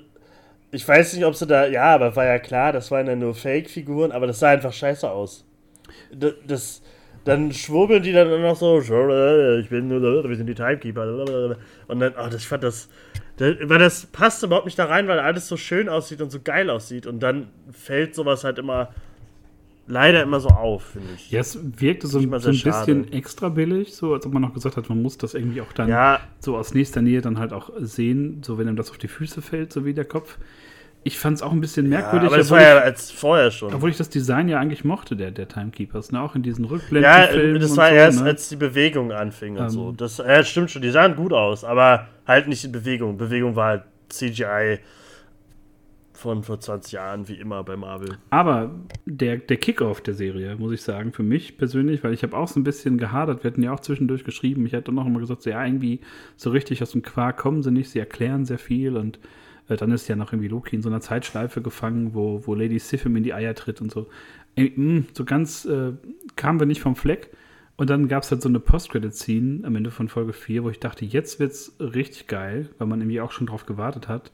[0.70, 1.66] ich weiß nicht, ob sie da.
[1.66, 5.10] Ja, aber war ja klar, das waren ja nur Fake-Figuren, aber das sah einfach scheiße
[5.10, 5.44] aus.
[6.12, 6.82] Das, das,
[7.24, 8.88] dann schwurbeln die dann noch so, ich
[9.68, 11.56] bin wir sind die Timekeeper.
[11.86, 12.88] Und dann, oh, das, ich fand das,
[13.36, 16.40] das, weil das passt überhaupt nicht da rein, weil alles so schön aussieht und so
[16.40, 17.06] geil aussieht.
[17.06, 18.90] Und dann fällt sowas halt immer
[19.88, 21.30] leider immer so auf, finde ich.
[21.30, 23.04] Ja, es wirkte so, so ein bisschen schade.
[23.12, 25.88] extra billig, so als ob man noch gesagt hat, man muss das irgendwie auch dann
[25.88, 29.08] Ja, so aus nächster Nähe dann halt auch sehen, so wenn ihm das auf die
[29.08, 30.38] Füße fällt, so wie der Kopf.
[31.04, 33.72] Ich fand es auch ein bisschen ja merkwürdig, aber das war ja als vorher schon.
[33.72, 36.20] obwohl ich das Design ja eigentlich mochte, der, der Timekeepers, ne?
[36.20, 38.26] auch in diesen Ja, Rückblendenfilmen das und war so, erst, ne?
[38.26, 39.70] als die Bewegung anfing und Ähm.
[39.70, 39.92] so.
[39.92, 43.16] Das ja, stimmt schon, die sahen gut aus, aber halt nicht in Bewegung.
[43.16, 44.80] Bewegung war halt CGI
[46.18, 48.18] von vor 20 Jahren, wie immer bei Marvel.
[48.30, 48.74] Aber
[49.06, 52.48] der, der Kickoff der Serie, muss ich sagen, für mich persönlich, weil ich habe auch
[52.48, 55.42] so ein bisschen gehadert, wir hatten ja auch zwischendurch geschrieben, ich hatte noch immer gesagt,
[55.42, 56.00] so, ja, irgendwie
[56.36, 59.18] so richtig aus dem Quark kommen sie nicht, sie erklären sehr viel und
[59.68, 62.78] äh, dann ist ja noch irgendwie Loki in so einer Zeitschleife gefangen, wo, wo Lady
[62.78, 64.08] Sif ihm in die Eier tritt und so.
[64.56, 65.92] Äh, mh, so ganz äh,
[66.36, 67.30] kamen wir nicht vom Fleck.
[67.76, 70.80] Und dann gab es halt so eine Post-Credit-Scene am Ende von Folge 4, wo ich
[70.80, 74.32] dachte, jetzt wird's richtig geil, weil man irgendwie auch schon drauf gewartet hat.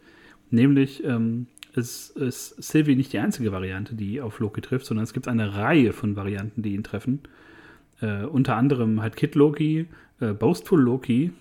[0.51, 5.13] Nämlich ähm, ist, ist Sylvie nicht die einzige Variante, die auf Loki trifft, sondern es
[5.13, 7.21] gibt eine Reihe von Varianten, die ihn treffen.
[8.01, 9.87] Äh, unter anderem halt Kid Loki,
[10.21, 11.33] äh, Boastful Loki,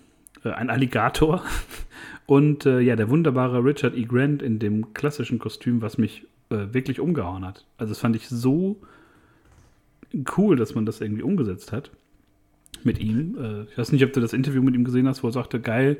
[0.44, 1.42] äh, ein Alligator
[2.26, 4.04] und äh, ja, der wunderbare Richard E.
[4.04, 7.64] Grant in dem klassischen Kostüm, was mich äh, wirklich umgehauen hat.
[7.78, 8.76] Also das fand ich so
[10.36, 11.90] cool, dass man das irgendwie umgesetzt hat
[12.82, 13.36] mit ihm.
[13.38, 15.60] Äh, ich weiß nicht, ob du das Interview mit ihm gesehen hast, wo er sagte,
[15.60, 15.98] geil,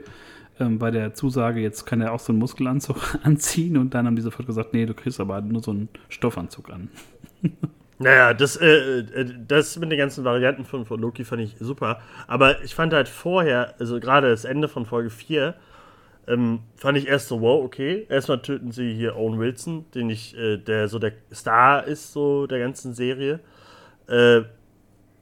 [0.60, 4.16] ähm, bei der Zusage, jetzt kann er auch so einen Muskelanzug anziehen und dann haben
[4.16, 6.90] die sofort gesagt, nee, du kriegst aber nur so einen Stoffanzug an.
[7.98, 12.00] Naja, das, äh, äh, das mit den ganzen Varianten von, von Loki fand ich super.
[12.26, 15.54] Aber ich fand halt vorher, also gerade das Ende von Folge 4,
[16.26, 18.06] ähm, fand ich erst so, wow, okay.
[18.08, 22.46] Erstmal töten sie hier Owen Wilson, den ich, äh, der so der Star ist, so
[22.46, 23.40] der ganzen Serie.
[24.08, 24.42] Äh,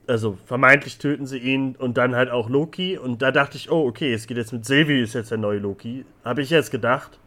[0.07, 2.99] also vermeintlich töten sie ihn und dann halt auch Loki.
[2.99, 5.59] Und da dachte ich, oh, okay, es geht jetzt mit Sylvie, ist jetzt der neue
[5.59, 6.05] Loki.
[6.25, 7.19] Habe ich jetzt gedacht.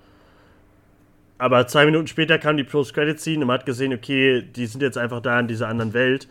[1.37, 4.97] Aber zwei Minuten später kam die Post-Credit-Scene und man hat gesehen, okay, die sind jetzt
[4.97, 6.27] einfach da in dieser anderen Welt.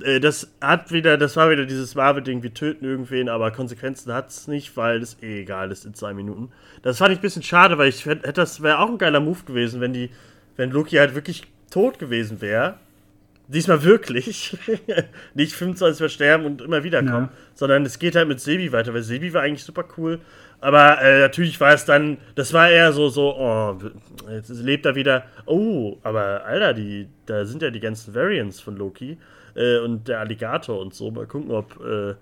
[0.00, 4.30] Äh, Das hat wieder, das war wieder dieses Marvel-Ding, wir töten irgendwen, aber Konsequenzen hat
[4.30, 6.50] es nicht, weil es eh egal ist in zwei Minuten.
[6.82, 9.44] Das fand ich ein bisschen schade, weil ich hätte, das wäre auch ein geiler Move
[9.44, 10.10] gewesen, wenn die,
[10.56, 12.78] wenn Loki halt wirklich tot gewesen wäre.
[13.48, 14.56] Diesmal wirklich.
[15.34, 17.32] nicht 25 Mal sterben und immer wieder kommen, Ja.
[17.54, 20.18] sondern es geht halt mit Sebi weiter, weil Sebi war eigentlich super cool.
[20.60, 23.78] Aber äh, natürlich war es dann, das war eher so, so, oh,
[24.30, 25.24] jetzt lebt er wieder.
[25.44, 29.18] Oh, aber Alter, die, da sind ja die ganzen Variants von Loki
[29.54, 31.10] äh, und der Alligator und so.
[31.10, 32.14] Mal gucken, ob äh, äh,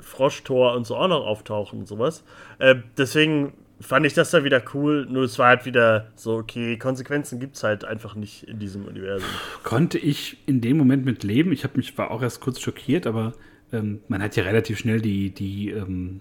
[0.00, 2.24] Froschtor und so auch noch auftauchen und sowas.
[2.58, 6.78] Äh, deswegen fand ich das da wieder cool, nur es war halt wieder so, okay,
[6.78, 9.28] Konsequenzen gibt es halt einfach nicht in diesem Universum.
[9.62, 11.52] Konnte ich in dem Moment mit leben.
[11.52, 13.34] Ich habe mich, war auch erst kurz schockiert, aber
[13.72, 16.20] ähm, man hat ja relativ schnell die, die ähm,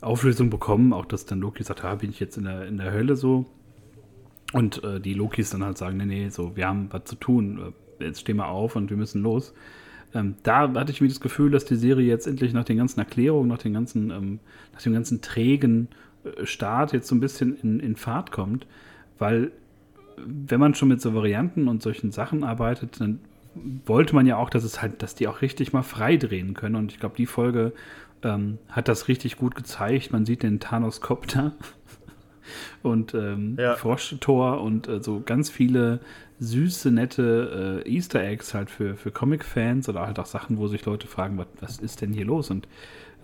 [0.00, 2.92] Auflösung bekommen, auch dass dann Loki sagt, ah, bin ich jetzt in der, in der
[2.92, 3.46] Hölle so.
[4.52, 7.74] Und äh, die Lokis dann halt sagen, nee, nee, so, wir haben was zu tun,
[8.00, 9.54] äh, jetzt stehen wir auf und wir müssen los.
[10.14, 13.00] Ähm, da hatte ich mir das Gefühl, dass die Serie jetzt endlich nach den ganzen
[13.00, 14.40] Erklärungen, nach, den ganzen, ähm,
[14.74, 15.88] nach dem ganzen trägen
[16.44, 18.66] Start jetzt so ein bisschen in, in Fahrt kommt,
[19.18, 19.50] weil
[20.16, 23.20] wenn man schon mit so Varianten und solchen Sachen arbeitet, dann
[23.86, 26.76] wollte man ja auch, dass es halt, dass die auch richtig mal frei drehen können.
[26.76, 27.72] Und ich glaube, die Folge
[28.22, 30.12] ähm, hat das richtig gut gezeigt.
[30.12, 31.52] Man sieht den Thanos-Kopter
[32.82, 33.74] und ähm, Ja.
[33.74, 36.00] Froschtor und äh, so ganz viele
[36.38, 40.84] süße, nette äh, Easter Eggs halt für, für Comic-Fans oder halt auch Sachen, wo sich
[40.84, 42.50] Leute fragen, was, was ist denn hier los?
[42.50, 42.66] Und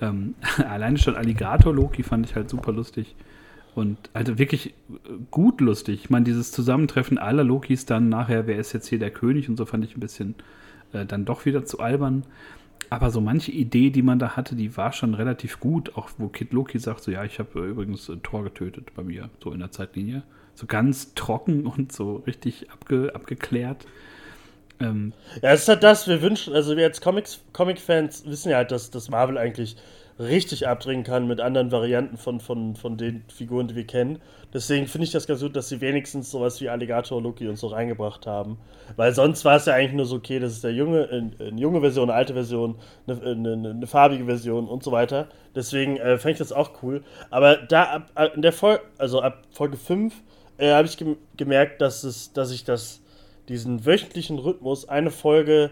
[0.00, 0.34] ähm,
[0.68, 3.16] alleine schon Alligator-Loki fand ich halt super lustig.
[3.74, 4.72] Und also wirklich äh,
[5.30, 6.00] gut lustig.
[6.04, 9.56] Ich meine, dieses Zusammentreffen aller Lokis dann nachher, wer ist jetzt hier der König und
[9.56, 10.34] so, fand ich ein bisschen
[10.92, 12.24] äh, dann doch wieder zu albern.
[12.90, 15.96] Aber so manche Idee, die man da hatte, die war schon relativ gut.
[15.96, 19.02] Auch wo Kid Loki sagt, so ja, ich habe äh, übrigens ein Tor getötet bei
[19.02, 20.22] mir, so in der Zeitlinie.
[20.54, 23.86] So ganz trocken und so richtig abge, abgeklärt.
[24.80, 25.12] Ähm,
[25.42, 28.90] Ja, es ist halt das, wir wünschen, also wir als Comic-Fans wissen ja halt, dass,
[28.90, 29.76] dass Marvel eigentlich
[30.18, 34.20] richtig abdrehen kann mit anderen Varianten von, von, von den Figuren, die wir kennen.
[34.52, 37.68] Deswegen finde ich das ganz gut, dass sie wenigstens sowas wie Alligator, Loki und so
[37.68, 38.58] reingebracht haben.
[38.96, 41.60] Weil sonst war es ja eigentlich nur so, okay, das ist der junge, äh, eine
[41.60, 45.28] junge Version, eine alte Version, eine, eine, eine, eine farbige Version und so weiter.
[45.54, 47.02] Deswegen äh, fand ich das auch cool.
[47.30, 50.14] Aber da ab, in der Folge, also ab Folge 5,
[50.56, 53.02] äh, habe ich gem gemerkt, dass es, dass ich das,
[53.48, 55.70] diesen wöchentlichen Rhythmus, eine Folge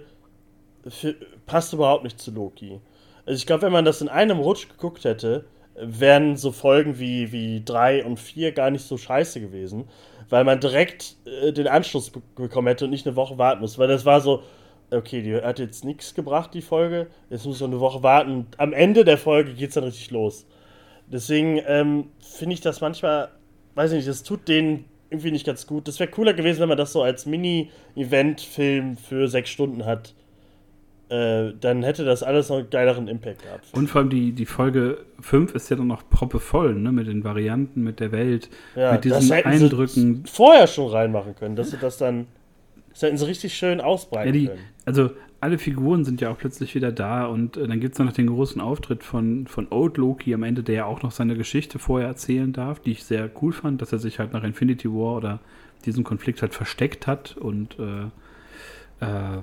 [0.89, 1.15] für,
[1.47, 2.81] passt überhaupt nicht zu Loki.
[3.25, 7.33] Also ich glaube, wenn man das in einem Rutsch geguckt hätte, wären so Folgen wie,
[7.33, 9.89] wie 3 und 4 gar nicht so scheiße gewesen,
[10.29, 13.79] weil man direkt äh, den Anschluss be bekommen hätte und nicht eine Woche warten muss.
[13.79, 14.43] Weil das war so,
[14.91, 18.47] okay, die hat jetzt nichts gebracht, die Folge, jetzt muss noch eine Woche warten.
[18.57, 20.47] Am Ende der Folge geht es dann richtig los.
[21.09, 23.29] Deswegen ähm, finde ich das manchmal,
[23.75, 25.87] weiß ich nicht, das tut den irgendwie nicht ganz gut.
[25.89, 30.15] Das wäre cooler gewesen, wenn man das so als Mini-Event-Film für sechs Stunden hat.
[31.09, 33.67] Äh, dann hätte das alles noch einen geileren Impact gehabt.
[33.73, 36.91] Und vor allem die, die Folge 5 ist ja dann noch proppevoll, ne?
[36.91, 40.25] Mit den Varianten, mit der Welt, Ja, mit diesen das hätten sie Eindrücken.
[40.27, 42.27] vorher schon reinmachen können, dass sie das dann.
[42.91, 44.59] Das hätten sie richtig schön ausbreiten Ja, die, können.
[44.85, 45.11] also
[45.41, 48.29] alle Figuren sind ja auch plötzlich wieder da und äh, dann gibt es noch den
[48.29, 52.09] großen Auftritt von, von Old Loki am Ende, der ja auch noch seine Geschichte vorher
[52.09, 55.41] erzählen darf, die ich sehr cool fand, dass er sich halt nach Infinity War oder
[55.85, 59.43] diesem Konflikt halt versteckt hat und äh, äh,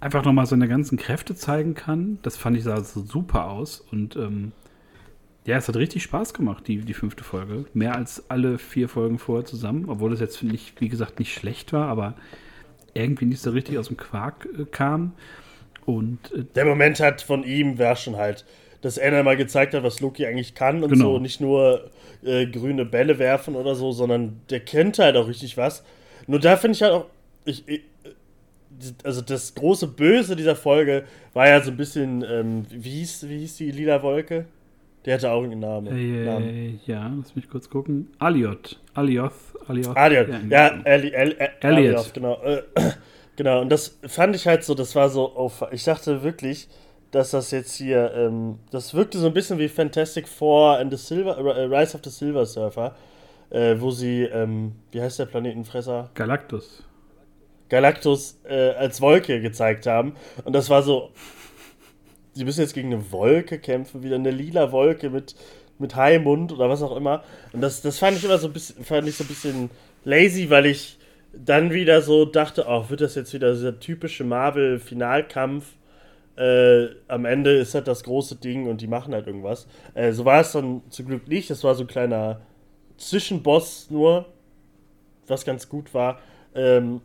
[0.00, 2.18] einfach nochmal seine ganzen Kräfte zeigen kann.
[2.22, 4.52] Das fand ich sah so super aus und ähm,
[5.44, 7.64] ja, es hat richtig Spaß gemacht, die, die fünfte Folge.
[7.74, 11.72] Mehr als alle vier Folgen vorher zusammen, obwohl es jetzt, nicht, wie gesagt, nicht schlecht
[11.72, 12.14] war, aber
[12.94, 15.12] irgendwie nicht so richtig aus dem Quark äh, kam.
[15.86, 18.44] Und äh, Der Moment hat von ihm war schon halt,
[18.82, 21.14] dass er mal gezeigt hat, was Loki eigentlich kann und Genau.
[21.14, 21.18] so.
[21.18, 21.90] Nicht nur
[22.24, 25.84] äh, grüne Bälle werfen oder so, sondern der kennt halt auch richtig was.
[26.26, 27.06] Nur da finde ich halt auch,
[27.44, 27.82] ich, ich,
[29.04, 33.38] also das große Böse dieser Folge war ja so ein bisschen, ähm, wie, hieß, wie
[33.38, 34.46] hieß die lila Wolke?
[35.04, 35.88] Der hatte auch einen Namen.
[35.88, 36.80] äh, Namen.
[36.86, 38.08] ja, lass mich kurz gucken.
[38.18, 38.78] Aliot.
[38.94, 39.32] Alioth.
[39.66, 39.96] Alioth.
[39.96, 40.56] Aliot, ja, genau.
[40.56, 41.64] Ali, Ali, Ali, Elliot.
[41.64, 42.40] Aliot, genau.
[42.42, 42.62] Äh,
[43.36, 46.68] genau, und das fand ich halt so, das war so, oh, ich dachte wirklich,
[47.10, 50.96] dass das jetzt hier, ähm, das wirkte so ein bisschen wie Fantastic Four and the
[50.96, 52.94] Silver, äh, Rise of the Silver Surfer,
[53.50, 56.10] äh, wo sie, ähm, wie heißt der Planetenfresser?
[56.14, 56.84] Galactus.
[57.68, 60.14] Galactus als Wolke gezeigt haben.
[60.44, 61.10] Und das war so,
[62.32, 65.34] sie müssen jetzt gegen eine Wolke kämpfen, wieder eine lila Wolke mit,
[65.78, 67.22] mit Haimund oder was auch immer.
[67.52, 69.70] Und das, das fand ich immer so ein bisschen, fand ich so ein bisschen
[70.04, 70.98] lazy, weil ich
[71.32, 75.64] dann wieder so dachte, oh, wird das jetzt wieder dieser typische Marvel-Finalkampf?
[76.36, 79.66] Äh, am Ende ist halt das große Ding und die machen halt irgendwas.
[79.94, 81.50] Äh, so war es dann zum Glück nicht.
[81.50, 82.40] Das war so ein kleiner
[82.96, 84.26] Zwischenboss nur,
[85.26, 86.20] was ganz gut war.
[86.54, 87.00] Ähm,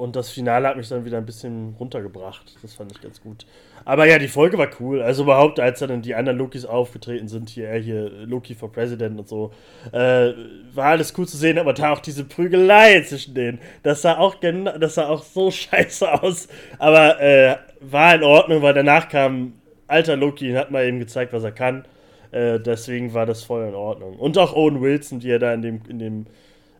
[0.00, 2.56] und das Finale hat mich dann wieder ein bisschen runtergebracht.
[2.62, 3.44] Das fand ich ganz gut.
[3.84, 5.02] Aber ja, die Folge war cool.
[5.02, 9.18] Also überhaupt, als dann die anderen Lokis aufgetreten sind, hier, er hier, Loki for President
[9.18, 9.52] und so,
[9.92, 10.32] äh,
[10.72, 14.36] war alles cool zu sehen, aber da auch diese Prügelei zwischen denen, das sah auch
[14.36, 16.48] das sah auch so scheiße aus.
[16.78, 19.52] Aber äh, war in Ordnung, weil danach kam
[19.86, 21.84] alter Loki und hat mal eben gezeigt, was er kann.
[22.32, 24.16] Äh, deswegen war das voll in Ordnung.
[24.16, 26.26] Und auch Owen Wilson, die er da in dem, in dem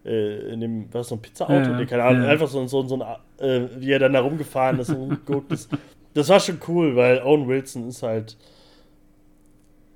[0.04, 2.28] äh, in dem, was so ein Pizzaauto, Ja, nee, keine Ahnung, Ja.
[2.28, 3.02] einfach so, so, so ein,
[3.44, 5.70] äh, wie er dann da rumgefahren ist und rumgeguckt ist.
[6.14, 8.36] Das war schon cool, weil Owen Wilson ist halt,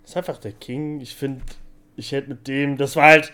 [0.04, 1.00] ist einfach der King.
[1.00, 1.42] Ich finde,
[1.96, 3.32] ich hätte mit dem, das war halt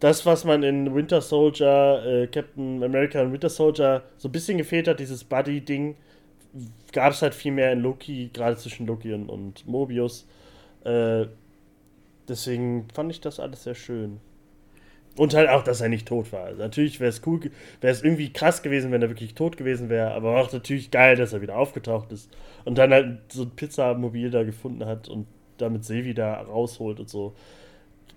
[0.00, 4.56] das, was man in Winter Soldier, äh, Captain America und Winter Soldier so ein bisschen
[4.58, 5.94] gefehlt hat, dieses Buddy-Ding,
[6.92, 10.26] gab es halt viel mehr in Loki, gerade zwischen Loki und, und Mobius.
[10.84, 11.26] Äh,
[12.28, 14.20] deswegen fand ich das alles sehr schön.
[15.20, 16.44] Und halt auch, dass er nicht tot war.
[16.44, 17.40] Also natürlich wäre es cool,
[17.82, 21.14] wäre es irgendwie krass gewesen, wenn er wirklich tot gewesen wäre, aber auch natürlich geil,
[21.14, 22.30] dass er wieder aufgetaucht ist
[22.64, 25.26] und dann halt so ein Pizzamobil da gefunden hat und
[25.58, 27.34] damit Sevi da rausholt und so.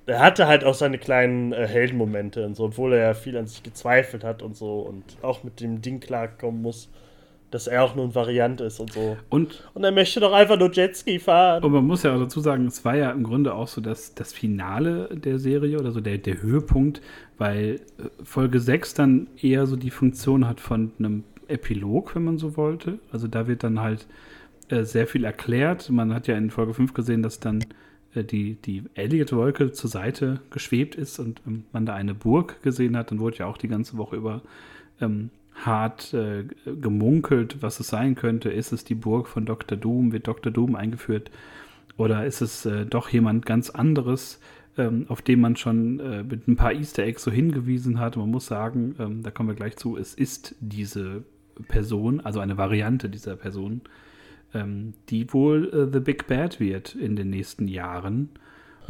[0.06, 3.48] Er hatte halt auch seine kleinen äh, Heldenmomente und so, obwohl er ja viel an
[3.48, 6.90] sich gezweifelt hat und so und auch mit dem Ding klarkommen muss,
[7.54, 9.18] dass er auch nur ein Variant ist und so.
[9.30, 11.64] Und, Und er möchte doch einfach nur Jetski fahren.
[11.64, 14.16] und man muss ja auch dazu sagen, es war ja im Grunde auch so das,
[14.16, 17.02] das Finale der Serie oder so der, der Höhepunkt,
[17.38, 22.38] weil äh, Folge 6 dann eher so die Funktion hat von einem Epilog, wenn man
[22.38, 23.00] so wollte.
[23.12, 24.08] Also da wird dann halt
[24.70, 25.90] äh, sehr viel erklärt.
[25.90, 27.64] Man hat ja in Folge 5 gesehen, dass dann
[28.16, 32.98] äh, die, die Elliot-Wolke zur Seite geschwebt ist und ähm, man da eine Burg gesehen
[32.98, 33.12] hat.
[33.12, 34.42] Dann wurde ja auch die ganze Woche über
[35.02, 35.30] ähm,
[35.66, 38.50] hart äh, gemunkelt, was es sein könnte.
[38.50, 39.78] Ist es die Burg von Dr.
[39.78, 40.12] Doom?
[40.12, 40.52] Wird Dr.
[40.52, 41.32] Doom eingeführt?
[41.98, 44.40] Oder ist es äh, doch jemand ganz anderes,
[44.78, 48.18] ähm, auf den man schon äh, mit ein paar Easter Eggs so hingewiesen hat?
[48.18, 51.24] Man muss sagen, ähm, da kommen wir gleich zu, es ist diese
[51.68, 53.82] Person, also eine Variante dieser Person,
[54.54, 58.30] ähm, die wohl äh, The Big Bad wird in den nächsten Jahren.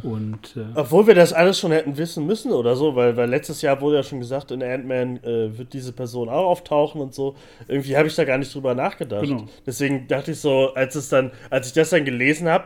[0.03, 3.61] Und äh, Obwohl wir das alles schon hätten wissen müssen oder so, weil, weil letztes
[3.61, 7.35] Jahr wurde ja schon gesagt, in Ant-Man äh, wird diese Person auch auftauchen und so.
[7.69, 9.23] Irgendwie habe ich da gar nicht drüber nachgedacht.
[9.23, 9.45] Genau.
[9.65, 12.65] Deswegen dachte ich so, als es dann, als ich das dann gelesen habe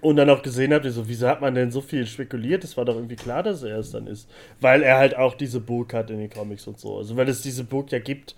[0.00, 2.64] und dann auch gesehen habe, so, wieso hat man denn so viel spekuliert?
[2.64, 4.30] Es war doch irgendwie klar, dass er es dann ist.
[4.60, 6.96] Weil er halt auch diese Burg hat in den Comics und so.
[6.96, 8.34] Also weil es diese Burg ja gibt,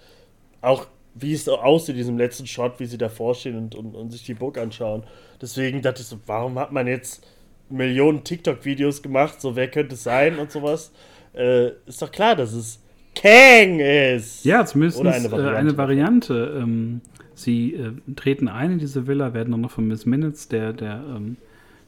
[0.63, 3.95] auch wie es so aussieht, in diesem letzten Shot, wie sie davor stehen und, und,
[3.95, 5.05] und sich die Burg anschauen.
[5.41, 7.25] Deswegen dachte ich so, warum hat man jetzt
[7.69, 10.93] Millionen TikTok-Videos gemacht, so wer könnte es sein und sowas.
[11.35, 12.81] Äh, ist doch klar, dass es
[13.15, 14.45] Kang ist.
[14.45, 15.57] Ja, zumindest Oder eine Variante.
[15.59, 16.61] Eine Variante.
[16.63, 17.01] Ähm,
[17.35, 21.03] sie äh, treten ein in diese Villa, werden dann noch von Miss Minutes, der, der,
[21.17, 21.37] ähm,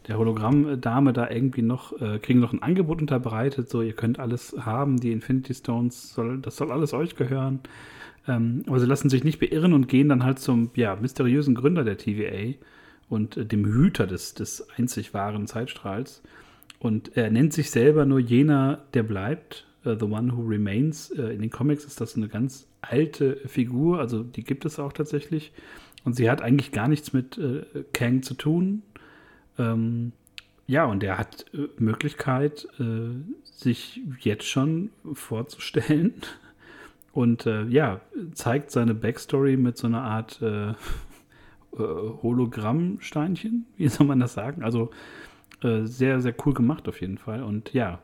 [0.08, 4.56] der Hologramm-Dame da irgendwie noch, äh, kriegen noch ein Angebot unterbreitet, so ihr könnt alles
[4.58, 7.60] haben, die Infinity Stones, soll, das soll alles euch gehören.
[8.26, 11.84] Ähm, aber sie lassen sich nicht beirren und gehen dann halt zum ja, mysteriösen Gründer
[11.84, 12.54] der TVA
[13.08, 16.22] und äh, dem Hüter des, des einzig wahren Zeitstrahls.
[16.78, 21.12] Und er nennt sich selber nur jener, der bleibt, uh, The One Who Remains.
[21.16, 24.92] Uh, in den Comics ist das eine ganz alte Figur, also die gibt es auch
[24.92, 25.52] tatsächlich.
[26.04, 28.82] Und sie hat eigentlich gar nichts mit uh, Kang zu tun.
[29.58, 30.12] Ähm,
[30.66, 31.46] ja, und er hat
[31.78, 32.68] Möglichkeit,
[33.42, 36.12] sich jetzt schon vorzustellen.
[37.14, 38.02] Und ja,
[38.34, 40.42] zeigt seine Backstory mit so einer Art
[41.76, 44.62] Hologrammsteinchen, wie soll man das sagen?
[44.62, 44.90] Also
[45.62, 47.42] äh, sehr, sehr cool gemacht auf jeden Fall.
[47.42, 48.00] Und ja.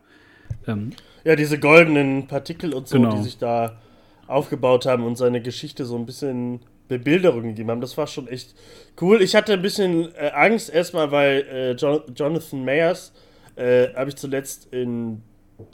[0.67, 0.91] Ähm,
[1.25, 3.17] ja, diese goldenen Partikel und so, genau.
[3.17, 3.81] die sich da
[4.27, 7.81] aufgebaut haben und seine Geschichte so ein bisschen Bebilderung gegeben haben.
[7.81, 8.55] Das war schon echt
[9.01, 9.23] cool.
[9.23, 13.13] Ich hatte ein bisschen äh, Angst erstmal, weil äh, jo Jonathan Mayers
[13.57, 15.23] äh, habe ich zuletzt in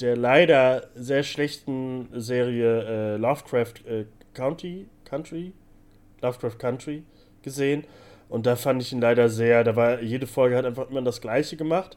[0.01, 5.53] der leider sehr schlechten Serie äh, Lovecraft äh, County Country
[6.22, 7.03] Lovecraft Country
[7.43, 7.84] gesehen
[8.30, 11.20] und da fand ich ihn leider sehr, da war jede Folge hat einfach immer das
[11.20, 11.97] Gleiche gemacht.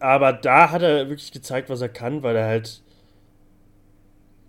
[0.00, 2.82] Aber da hat er wirklich gezeigt, was er kann, weil er halt.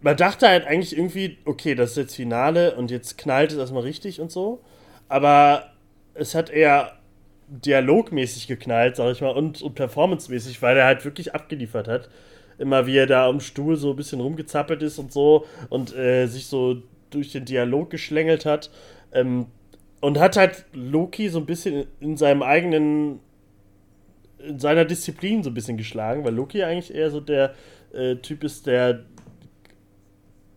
[0.01, 3.83] Man dachte halt eigentlich irgendwie, okay, das ist jetzt Finale und jetzt knallt es erstmal
[3.83, 4.61] richtig und so.
[5.09, 5.71] Aber
[6.15, 6.93] es hat eher
[7.47, 12.09] dialogmäßig geknallt, sag ich mal, und, und performancemäßig, weil er halt wirklich abgeliefert hat.
[12.57, 16.25] Immer wie er da am Stuhl so ein bisschen rumgezappelt ist und so und äh,
[16.25, 16.77] sich so
[17.11, 18.71] durch den Dialog geschlängelt hat.
[19.11, 19.47] Ähm,
[20.01, 23.19] und hat halt Loki so ein bisschen in seinem eigenen,
[24.39, 27.53] in seiner Disziplin so ein bisschen geschlagen, weil Loki eigentlich eher so der
[27.93, 29.05] äh, Typ ist, der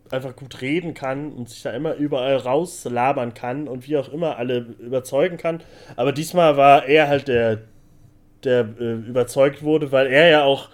[0.09, 4.37] einfach gut reden kann und sich da immer überall rauslabern kann und wie auch immer
[4.37, 5.61] alle überzeugen kann.
[5.95, 7.61] Aber diesmal war er halt der,
[8.43, 10.69] der äh, überzeugt wurde, weil er ja auch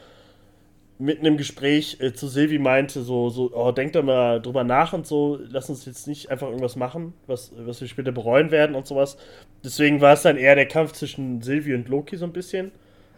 [1.01, 4.93] mitten im Gespräch äh, zu Silvi meinte, so, so, oh, denkt doch mal drüber nach
[4.93, 8.75] und so, lass uns jetzt nicht einfach irgendwas machen, was, was wir später bereuen werden
[8.75, 9.17] und sowas.
[9.63, 12.71] Deswegen war es dann eher der Kampf zwischen Silvi und Loki so ein bisschen.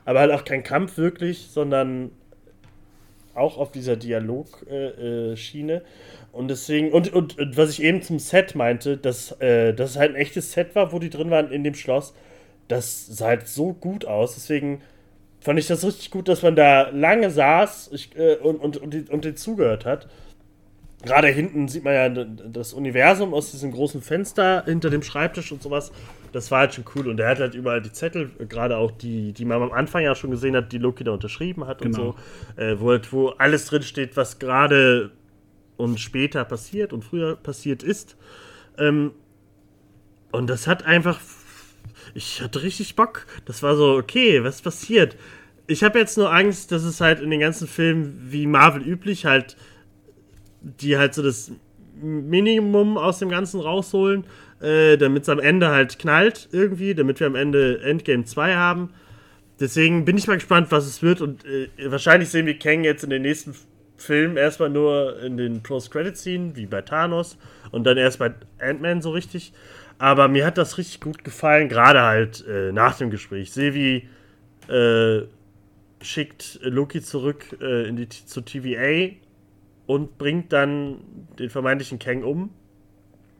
[0.06, 2.12] Aber halt auch kein Kampf wirklich, sondern
[3.36, 5.74] auch auf dieser Dialogschiene.
[5.74, 5.82] Äh, äh,
[6.32, 9.98] und deswegen, und, und, und, was ich eben zum Set meinte, dass, äh, dass es
[9.98, 12.14] halt ein echtes Set war, wo die drin waren in dem Schloss,
[12.68, 14.36] das sah halt so gut aus.
[14.36, 14.82] Deswegen
[15.44, 19.10] fand ich das richtig gut, dass man da lange saß ich, äh, und, und, und,
[19.10, 20.08] und den zugehört hat.
[21.04, 25.62] Gerade hinten sieht man ja das Universum aus diesem großen Fenster hinter dem Schreibtisch und
[25.62, 25.92] sowas.
[26.32, 27.10] Das war halt schon cool.
[27.10, 30.16] Und er hat halt überall die Zettel, gerade auch die, die man am Anfang ja
[30.16, 31.88] schon gesehen hat, die Loki da unterschrieben hat genau.
[31.88, 32.16] und
[32.56, 32.62] so.
[32.62, 35.12] Äh, wo, halt, wo alles drin steht, was gerade
[35.76, 38.16] und später passiert und früher passiert ist.
[38.78, 39.12] Ähm,
[40.32, 41.20] und das hat einfach
[42.14, 43.26] ich hatte richtig Bock.
[43.46, 45.16] Das war so, okay, was passiert?
[45.68, 49.26] Ich habe jetzt nur Angst, dass es halt in den ganzen Filmen wie Marvel üblich
[49.26, 49.56] halt,
[50.62, 51.52] die halt so das
[52.02, 54.26] Minimum aus dem Ganzen rausholen,
[54.62, 58.90] äh, damit es am Ende halt knallt irgendwie, damit wir am Ende Endgame 2 haben.
[59.60, 63.04] Deswegen bin ich mal gespannt, was es wird und äh, wahrscheinlich sehen wir Kang jetzt
[63.04, 63.56] in den nächsten
[63.98, 67.38] Filmen erstmal nur in den Post-Credit-Scene, wie bei Thanos
[67.72, 69.54] und dann erst bei Ant-Man so richtig.
[70.04, 73.54] Aber mir hat das richtig gut gefallen, gerade halt äh, nach dem Gespräch.
[73.54, 74.10] Sevi
[74.68, 75.22] äh,
[76.02, 79.14] schickt Loki zurück äh, in die, zur TVA
[79.86, 80.98] und bringt dann
[81.40, 82.50] den vermeintlichen Kang um.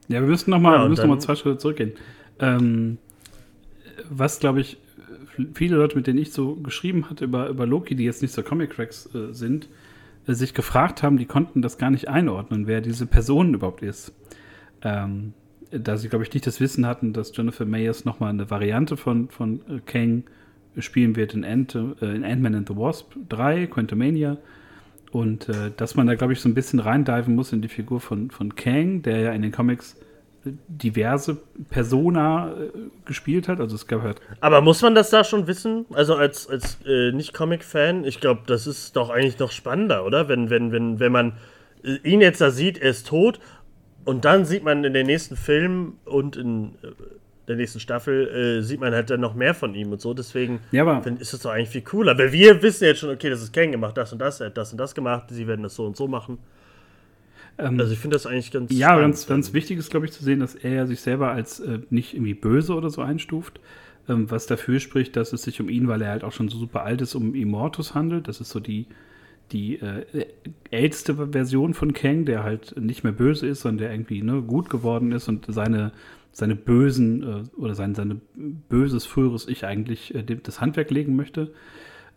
[0.08, 1.92] Ja, wir müssen nochmal ja, noch, zwei Schritte zurückgehen.
[2.38, 2.96] Ähm,
[4.08, 4.78] was, glaube ich,
[5.52, 8.42] viele Leute, mit denen ich so geschrieben hatte über, über Loki, die jetzt nicht so
[8.42, 9.68] Comic-Cracks äh, sind,
[10.26, 14.14] äh, sich gefragt haben, die konnten das gar nicht einordnen, wer diese Person überhaupt ist.
[14.80, 15.34] Ähm,
[15.70, 19.28] da sie, glaube ich, nicht das Wissen hatten, dass Jennifer Mayers nochmal eine Variante von,
[19.28, 20.24] von äh, Kang
[20.78, 24.38] spielen wird in, Ant, äh, in Ant-Man and the Wasp 3, Quantumania.
[25.12, 28.00] Und äh, dass man da, glaube ich, so ein bisschen reindiven muss in die Figur
[28.00, 29.96] von, von Kang, der ja in den Comics
[30.44, 31.38] äh, diverse
[31.70, 32.70] Persona äh,
[33.04, 33.60] gespielt hat.
[33.60, 34.20] Also es gab halt.
[34.40, 35.86] Aber muss man das da schon wissen?
[35.92, 40.28] Also als, als äh, Nicht-Comic-Fan, ich glaube, das ist doch eigentlich noch spannender, oder?
[40.28, 41.34] Wenn, wenn, wenn, wenn man
[42.02, 43.38] ihn jetzt da sieht, er ist tot
[44.04, 46.88] und dann sieht man in den nächsten Filmen und in äh,
[47.48, 50.14] der nächsten Staffel äh, sieht man halt dann noch mehr von ihm und so.
[50.14, 52.16] Deswegen ja, ist das doch eigentlich viel cooler.
[52.16, 54.56] Weil wir wissen jetzt schon, okay, das ist Ken gemacht, das und das, er hat
[54.56, 56.38] das und das gemacht, sie werden das so und so machen.
[57.58, 58.72] Ähm, also ich finde das eigentlich ganz.
[58.72, 61.80] Ja, ganz, ganz wichtig ist, glaube ich, zu sehen, dass er sich selber als äh,
[61.90, 63.60] nicht irgendwie böse oder so einstuft.
[64.08, 66.58] Ähm, was dafür spricht, dass es sich um ihn, weil er halt auch schon so
[66.58, 68.28] super alt ist, um Immortus handelt.
[68.28, 68.86] Das ist so die,
[69.52, 70.26] die äh,
[70.70, 74.70] älteste Version von Kang, der halt nicht mehr böse ist, sondern der irgendwie ne, gut
[74.70, 75.92] geworden ist und seine,
[76.32, 78.20] seine bösen äh, oder sein seine
[78.68, 81.52] böses früheres Ich eigentlich äh, das Handwerk legen möchte.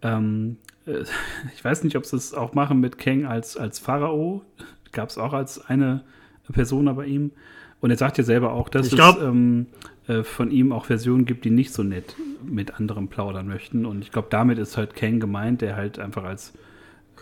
[0.01, 1.03] Ähm, äh,
[1.55, 4.43] ich weiß nicht, ob sie es auch machen mit Kang als, als Pharao.
[4.91, 6.03] Gab es auch als eine
[6.51, 7.31] Person bei ihm.
[7.79, 9.67] Und er sagt ja selber auch, dass glaub, es ähm,
[10.07, 13.85] äh, von ihm auch Versionen gibt, die nicht so nett mit anderen plaudern möchten.
[13.85, 16.53] Und ich glaube, damit ist halt Kang gemeint, der halt einfach als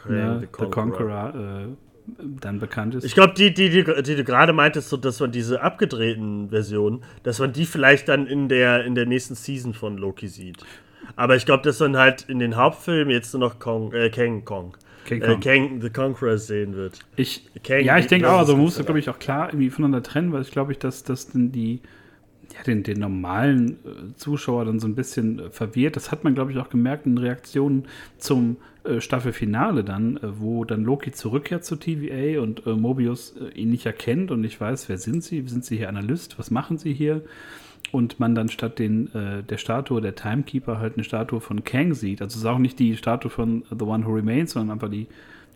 [0.08, 1.68] ne, The Conqueror, The Conqueror äh,
[2.42, 3.04] dann bekannt ist.
[3.04, 7.04] Ich glaube, die, die, die, die, du gerade meintest, so, dass man diese abgedrehten Versionen,
[7.24, 10.64] dass man die vielleicht dann in der, in der nächsten Season von Loki sieht.
[11.16, 14.46] Aber ich glaube, dass man halt in den Hauptfilmen jetzt nur noch Kong, äh, Kang
[14.46, 14.76] Kong.
[15.06, 15.36] King äh, Kong.
[15.36, 17.00] Äh, Kang the Conqueror sehen wird.
[17.16, 20.04] Ich, Kang, ja, ich denke auch, also man muss glaube ich, auch klar irgendwie voneinander
[20.04, 21.82] trennen, weil ich glaube, ich, dass das die,
[22.54, 25.96] ja, den, den normalen äh, Zuschauer dann so ein bisschen äh, verwirrt.
[25.96, 27.86] Das hat man, glaube ich, auch gemerkt in Reaktionen
[28.18, 33.86] zum äh, Staffelfinale dann, äh, wo dann Loki zurückkehrt zu TVA und Mobius ihn nicht
[33.86, 35.44] erkennt und nicht weiß, wer sind sie?
[35.48, 36.38] Sind sie hier Analyst?
[36.40, 37.24] Was machen sie hier?
[37.92, 41.94] und man dann statt den, äh, der Statue der Timekeeper halt eine Statue von Kang
[41.94, 42.22] sieht.
[42.22, 45.08] Also es ist auch nicht die Statue von The One Who Remains, sondern einfach die,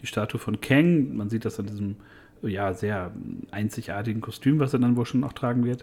[0.02, 1.18] die Statue von Kang.
[1.18, 1.96] Man sieht das an diesem
[2.42, 3.12] ja, sehr
[3.52, 5.82] einzigartigen Kostüm, was er dann wohl schon auch tragen wird.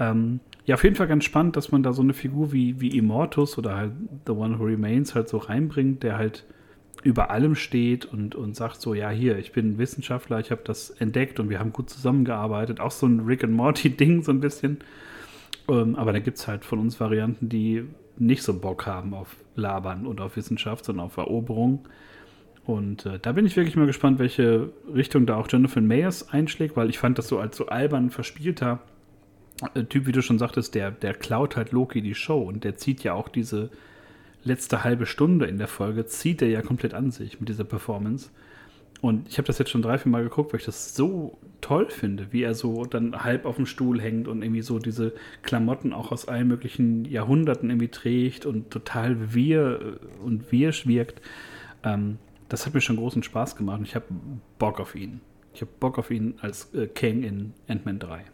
[0.00, 2.96] Ähm, ja, auf jeden Fall ganz spannend, dass man da so eine Figur wie, wie
[2.96, 3.92] Immortus oder halt
[4.26, 6.44] The One Who Remains halt so reinbringt, der halt
[7.02, 10.90] über allem steht und, und sagt so, ja, hier, ich bin Wissenschaftler, ich habe das
[10.90, 12.80] entdeckt und wir haben gut zusammengearbeitet.
[12.80, 14.78] Auch so ein Rick and Morty-Ding so ein bisschen.
[15.68, 17.84] Ähm, aber da gibt es halt von uns Varianten, die
[18.18, 21.88] nicht so Bock haben auf Labern und auf Wissenschaft, sondern auf Eroberung.
[22.64, 26.76] Und äh, da bin ich wirklich mal gespannt, welche Richtung da auch Jonathan Mayers einschlägt,
[26.76, 28.80] weil ich fand das so als so albern verspielter
[29.88, 33.02] Typ, wie du schon sagtest, der, der klaut halt Loki die Show und der zieht
[33.02, 33.70] ja auch diese
[34.42, 38.30] letzte halbe Stunde in der Folge, zieht er ja komplett an sich mit dieser Performance.
[39.00, 41.88] Und ich habe das jetzt schon drei, vier Mal geguckt, weil ich das so toll
[41.88, 45.92] finde, wie er so dann halb auf dem Stuhl hängt und irgendwie so diese Klamotten
[45.92, 51.22] auch aus allen möglichen Jahrhunderten irgendwie trägt und total wir und wir wirkt.
[51.82, 54.06] Ähm, das hat mir schon großen Spaß gemacht und ich habe
[54.58, 55.20] Bock auf ihn.
[55.54, 58.24] Ich habe Bock auf ihn als äh, Kang in Ant-Man 3.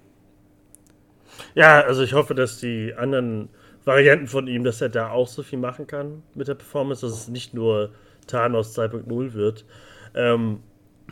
[1.55, 3.49] Ja, also ich hoffe, dass die anderen
[3.85, 7.15] Varianten von ihm, dass er da auch so viel machen kann mit der Performance, dass
[7.15, 7.93] es nicht nur
[8.27, 9.65] Thanos 2.0 wird
[10.17, 10.63] ähm,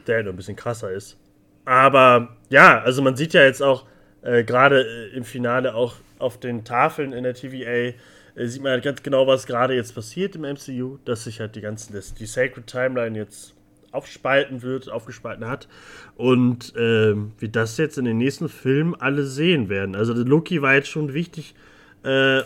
[0.07, 1.17] der nur ein bisschen krasser ist.
[1.65, 3.87] Aber ja, also man sieht ja jetzt auch
[4.23, 7.95] äh, gerade äh, im Finale auch auf den Tafeln in der TVA,
[8.35, 11.55] äh, sieht man halt ganz genau, was gerade jetzt passiert im MCU, dass sich halt
[11.55, 13.55] die ganzen, das, die Sacred Timeline jetzt
[13.95, 15.69] aufspalten wird, aufgespalten hat
[16.17, 19.95] und ähm, wie das jetzt in den nächsten Filmen alle sehen werden.
[19.95, 21.55] Also Loki war jetzt schon wichtig,
[22.03, 22.43] äh,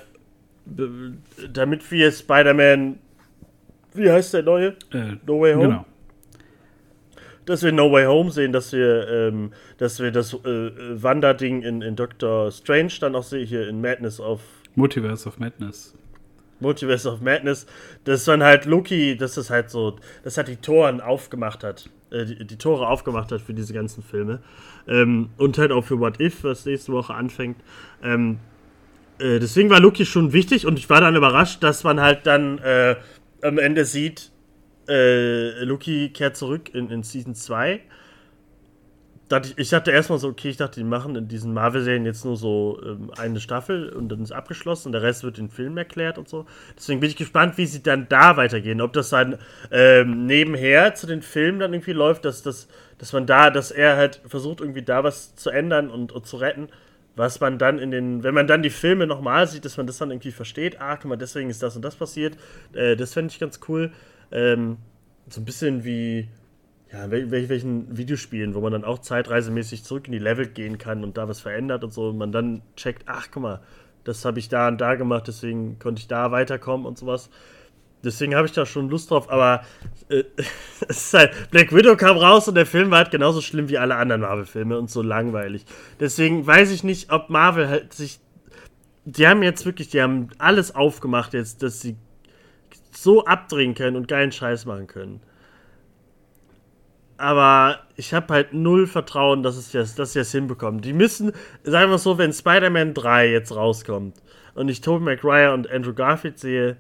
[1.53, 2.99] damit wir Spider-Man,
[3.94, 4.76] wie heißt der neue?
[4.92, 5.68] Äh, no Way Home.
[5.68, 5.84] Genau
[7.49, 11.80] dass wir No Way Home sehen, dass wir, ähm, dass wir das äh, Wanderding in,
[11.80, 14.42] in Doctor Strange dann auch sehen, hier in Madness of.
[14.74, 15.96] Multiverse of Madness.
[16.61, 17.66] Multiverse of Madness,
[18.04, 22.24] dass dann halt Loki, dass das halt so, dass halt die Toren aufgemacht hat, äh,
[22.24, 24.40] die, die, Tore aufgemacht hat für diese ganzen Filme.
[24.86, 27.59] Ähm, und halt auch für What If, was nächste Woche anfängt.
[28.02, 28.38] Ähm,
[29.18, 32.59] äh, deswegen war Loki schon wichtig und ich war dann überrascht, dass man halt dann
[32.59, 32.96] äh,
[33.42, 34.30] am Ende sieht,
[34.88, 37.80] äh, Loki kehrt zurück in, in Season 2.
[39.56, 42.80] Ich, dachte erstmal so, okay, ich dachte, die machen in diesen Marvel-Serien jetzt nur so
[42.82, 46.30] ähm, eine Staffel und dann ist abgeschlossen und der Rest wird in Film erklärt und
[46.30, 46.46] so.
[46.76, 48.80] Deswegen bin ich gespannt, wie sie dann da weitergehen.
[48.80, 49.36] Ob das dann
[49.70, 53.96] ähm, nebenher zu den Filmen dann irgendwie läuft, dass, dass, dass man da, dass er
[53.96, 56.68] halt versucht, irgendwie da was zu ändern und, und zu retten
[57.18, 59.98] was man dann in den, wenn man dann die Filme nochmal sieht, dass man das
[59.98, 62.36] dann irgendwie versteht, ah, guck mal, deswegen ist das und das passiert.
[62.72, 63.90] Äh, das fände ich ganz cool.
[64.30, 64.76] Ähm,
[65.28, 66.28] so ein bisschen wie
[66.93, 71.05] ja, wel welchen Videospielen, wo man dann auch zeitreisemäßig zurück in die Level gehen kann
[71.05, 73.61] und da was verändert und so und man dann checkt, ach guck mal,
[74.05, 77.28] das habe ich da und da gemacht, deswegen konnte ich da weiterkommen und sowas.
[78.05, 79.64] Deswegen habe ich da schon Lust drauf, aber
[80.09, 80.22] äh,
[81.12, 84.22] halt, Black Widow kam raus und der Film war halt genauso schlimm wie alle anderen
[84.22, 85.66] Marvel-Filme und so langweilig.
[85.99, 88.20] Deswegen weiß ich nicht, ob Marvel halt sich.
[89.05, 91.97] Die haben jetzt wirklich, die haben alles aufgemacht jetzt, dass sie
[92.93, 95.20] so abdrehen können und geilen Scheiß machen können.
[97.18, 100.80] Aber ich habe halt null Vertrauen, dass, es das, dass sie das hinbekommen.
[100.80, 101.32] Die müssen,
[101.64, 104.14] sagen wir so, wenn Spider-Man 3 jetzt rauskommt
[104.54, 106.76] und ich Tobey Maguire und Andrew Garfield sehe,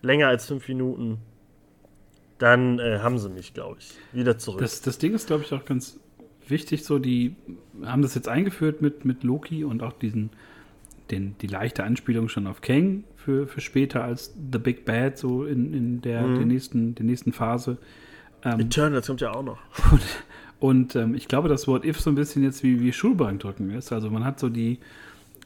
[0.00, 1.18] länger als fünf Minuten,
[2.38, 4.60] dann äh, haben sie mich, glaube ich, wieder zurück.
[4.60, 6.00] Das, das Ding ist, glaube ich, auch ganz
[6.48, 7.36] wichtig, so die
[7.84, 10.30] haben das jetzt eingeführt mit, mit Loki und auch diesen,
[11.10, 15.44] den, die leichte Anspielung schon auf Kang, für, für später als The Big Bad, so
[15.44, 16.36] in, in der, mhm.
[16.36, 17.78] der, nächsten, der nächsten Phase.
[18.44, 19.58] Ähm, Eternals kommt ja auch noch.
[19.90, 20.02] Und,
[20.60, 23.92] und ähm, ich glaube, dass What If so ein bisschen jetzt wie, wie Schulbankdrücken ist.
[23.92, 24.78] Also man hat so die,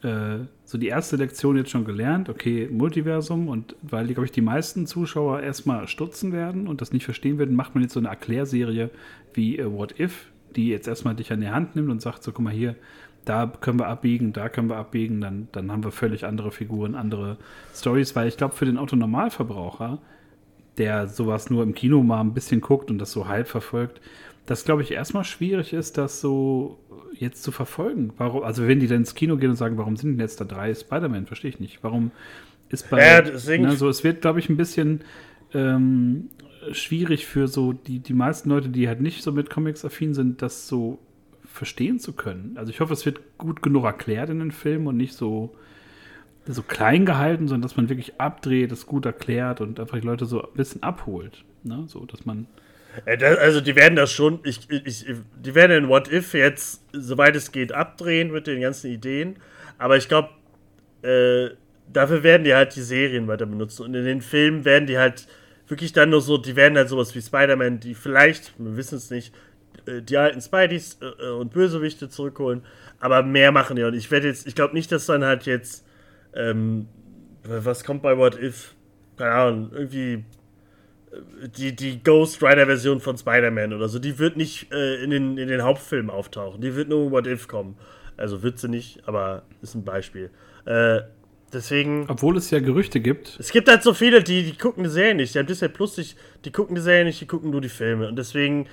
[0.03, 4.41] äh, so die erste Lektion jetzt schon gelernt, okay, Multiversum und weil, glaube ich, die
[4.41, 8.09] meisten Zuschauer erstmal stutzen werden und das nicht verstehen werden, macht man jetzt so eine
[8.09, 8.89] Erklärserie
[9.33, 12.31] wie äh, What If, die jetzt erstmal dich an die Hand nimmt und sagt so,
[12.31, 12.75] guck mal hier,
[13.25, 16.95] da können wir abbiegen, da können wir abbiegen, dann, dann haben wir völlig andere Figuren,
[16.95, 17.37] andere
[17.75, 19.99] Stories, weil ich glaube, für den Autonormalverbraucher,
[20.77, 24.01] der sowas nur im Kino mal ein bisschen guckt und das so halb verfolgt,
[24.45, 26.79] das glaube ich erstmal schwierig ist, das so
[27.13, 28.13] jetzt zu verfolgen.
[28.17, 30.45] Warum, also wenn die dann ins Kino gehen und sagen, warum sind denn jetzt da
[30.45, 31.83] drei Spider-Man, verstehe ich nicht.
[31.83, 32.11] Warum
[32.69, 35.01] ist bei, ja, ne, so, es wird, glaube ich, ein bisschen
[35.53, 36.29] ähm,
[36.71, 40.41] schwierig für so die, die meisten Leute, die halt nicht so mit Comics affin sind,
[40.41, 40.99] das so
[41.45, 42.53] verstehen zu können.
[42.55, 45.55] Also ich hoffe, es wird gut genug erklärt in den Filmen und nicht so,
[46.53, 50.25] so klein gehalten, sondern dass man wirklich abdreht, es gut erklärt und einfach die Leute
[50.25, 51.43] so ein bisschen abholt.
[51.63, 51.85] Ne?
[51.87, 52.47] So, dass man.
[53.05, 55.05] Also die werden das schon, ich, ich,
[55.39, 59.35] die werden in What If jetzt, soweit es geht, abdrehen mit den ganzen Ideen.
[59.77, 60.29] Aber ich glaube,
[61.03, 61.55] äh,
[61.91, 63.83] dafür werden die halt die Serien weiter benutzen.
[63.83, 65.27] Und in den Filmen werden die halt
[65.67, 69.09] wirklich dann nur so, die werden halt sowas wie Spider-Man, die vielleicht, wir wissen es
[69.09, 69.33] nicht,
[69.85, 72.63] äh, die alten Spideys äh, äh, und Bösewichte zurückholen.
[72.99, 73.83] Aber mehr machen die.
[73.83, 75.85] Und ich werde jetzt, ich glaube nicht, dass dann halt jetzt,
[76.33, 76.87] ähm,
[77.43, 78.75] was kommt bei What If?
[79.17, 80.23] Keine Ahnung, irgendwie
[81.57, 85.47] die, die Ghost Rider-Version von Spider-Man oder so, die wird nicht äh, in, den, in
[85.47, 86.61] den Hauptfilmen auftauchen.
[86.61, 87.77] Die wird nur in What If kommen.
[88.17, 90.29] Also wird sie nicht, aber ist ein Beispiel.
[90.65, 91.01] Äh,
[91.53, 92.05] deswegen.
[92.09, 93.37] Obwohl es ja Gerüchte gibt.
[93.39, 95.33] Es gibt halt so viele, die, die gucken die Serie nicht.
[95.33, 98.07] Die haben Disney Plus nicht, die gucken die Serie nicht, die gucken nur die Filme.
[98.07, 98.67] Und deswegen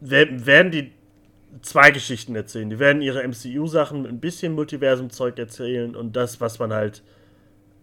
[0.00, 0.92] werden die
[1.62, 2.70] zwei Geschichten erzählen.
[2.70, 7.02] Die werden ihre MCU-Sachen mit ein bisschen Multiversum-Zeug erzählen und das, was man halt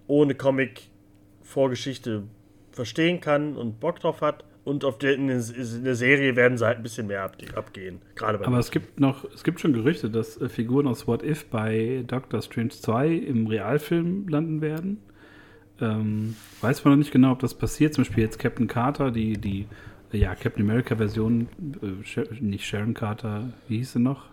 [0.08, 2.24] ohne Comic-Vorgeschichte
[2.72, 4.44] verstehen kann und Bock drauf hat.
[4.64, 8.02] Und auf der, in, der Serie werden sie halt ein bisschen mehr abgehen.
[8.16, 11.46] Gerade Aber es gibt noch, es gibt schon Gerüchte, dass äh, Figuren aus What If
[11.46, 15.02] bei Doctor Strange 2 im Realfilm landen werden.
[15.80, 17.94] Ähm, weiß man noch nicht genau, ob das passiert.
[17.94, 19.68] Zum Beispiel jetzt Captain Carter, die, die
[20.18, 21.48] ja, Captain America-Version,
[21.82, 24.26] äh, nicht Sharon Carter, wie hieß sie noch?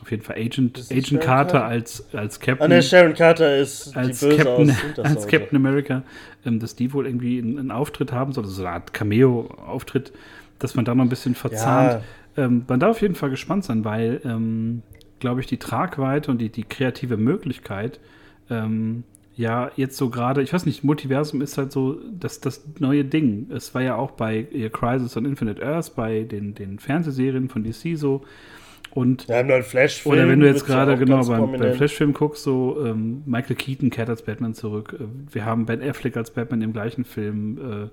[0.00, 2.64] Auf jeden Fall Agent, Agent Carter, als, als Captain.
[2.64, 6.02] Ah, ne, Sharon Carter ist als Captain, als Captain America,
[6.46, 10.12] ähm, dass die wohl irgendwie einen, einen, Auftritt haben soll, so eine Art Cameo-Auftritt,
[10.58, 12.02] dass man da noch ein bisschen verzahnt.
[12.36, 12.44] Ja.
[12.44, 14.82] Ähm, man darf auf jeden Fall gespannt sein, weil, ähm,
[15.18, 18.00] glaube ich, die Tragweite und die, die kreative Möglichkeit
[18.48, 19.04] ähm,
[19.40, 23.50] ja jetzt so gerade, ich weiß nicht, Multiversum ist halt so das, das neue Ding.
[23.50, 27.96] Es war ja auch bei Crisis on Infinite Earth, bei den, den Fernsehserien von DC
[27.98, 28.22] so.
[28.92, 30.12] Und, Wir haben noch einen Flashfilm.
[30.12, 34.08] Oder wenn du jetzt gerade genau beim, beim Flashfilm guckst, so ähm, Michael Keaton kehrt
[34.08, 34.96] als Batman zurück.
[34.98, 37.58] Äh, wir haben Ben Affleck als Batman im gleichen Film.
[37.58, 37.88] Äh,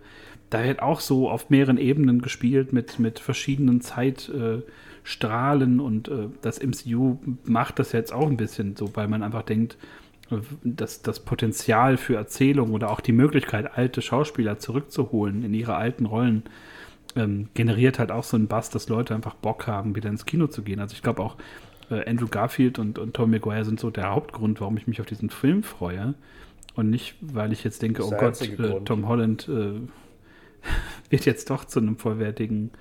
[0.50, 6.30] da wird auch so auf mehreren Ebenen gespielt mit, mit verschiedenen Zeitstrahlen äh, und äh,
[6.42, 9.78] das MCU macht das jetzt auch ein bisschen so, weil man einfach denkt,
[10.64, 16.06] das, das Potenzial für Erzählung oder auch die Möglichkeit, alte Schauspieler zurückzuholen in ihre alten
[16.06, 16.44] Rollen,
[17.16, 20.48] ähm, generiert halt auch so einen Bass, dass Leute einfach Bock haben, wieder ins Kino
[20.48, 20.80] zu gehen.
[20.80, 21.38] Also ich glaube auch,
[21.90, 25.08] äh, Andrew Garfield und, und Tom McGuire sind so der Hauptgrund, warum ich mich auf
[25.08, 26.14] diesen Film freue.
[26.76, 29.80] Und nicht, weil ich jetzt denke, oh Gott, äh, Tom Holland äh,
[31.10, 32.72] wird jetzt doch zu einem vollwertigen.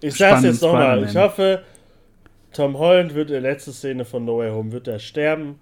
[0.00, 1.62] Ich sag's jetzt nochmal, ich hoffe,
[2.52, 5.56] Tom Holland wird in der letzten Szene von No Way Home, wird er sterben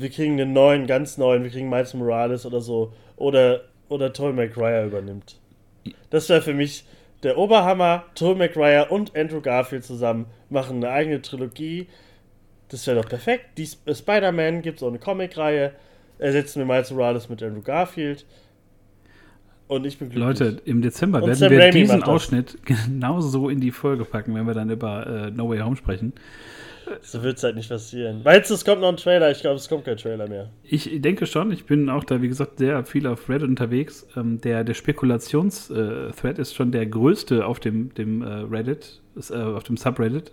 [0.00, 2.92] wir kriegen einen neuen, ganz neuen, wir kriegen Miles Morales oder so.
[3.16, 5.36] Oder, oder Tobey Maguire übernimmt.
[6.10, 6.84] Das wäre für mich
[7.22, 8.04] der Oberhammer.
[8.14, 11.88] Tobey Maguire und Andrew Garfield zusammen machen eine eigene Trilogie.
[12.68, 13.58] Das wäre doch perfekt.
[13.58, 15.72] Die äh, Spider-Man gibt es auch eine Comic-Reihe.
[16.18, 18.24] Ersetzen wir Miles Morales mit Andrew Garfield.
[19.68, 20.40] Und ich bin glücklich.
[20.40, 24.34] Leute, im Dezember und werden Sam wir Raimi diesen Ausschnitt genauso in die Folge packen,
[24.34, 26.12] wenn wir dann über äh, No Way Home sprechen.
[27.02, 28.22] So wird es halt nicht passieren.
[28.24, 29.30] Meinst du, es kommt noch ein Trailer?
[29.30, 30.50] Ich glaube, es kommt kein Trailer mehr.
[30.62, 31.50] Ich denke schon.
[31.50, 34.06] Ich bin auch da, wie gesagt, sehr viel auf Reddit unterwegs.
[34.16, 39.34] Ähm, der der Spekulations-Thread äh, ist schon der größte auf dem, dem äh, Reddit, äh,
[39.34, 40.32] auf dem Subreddit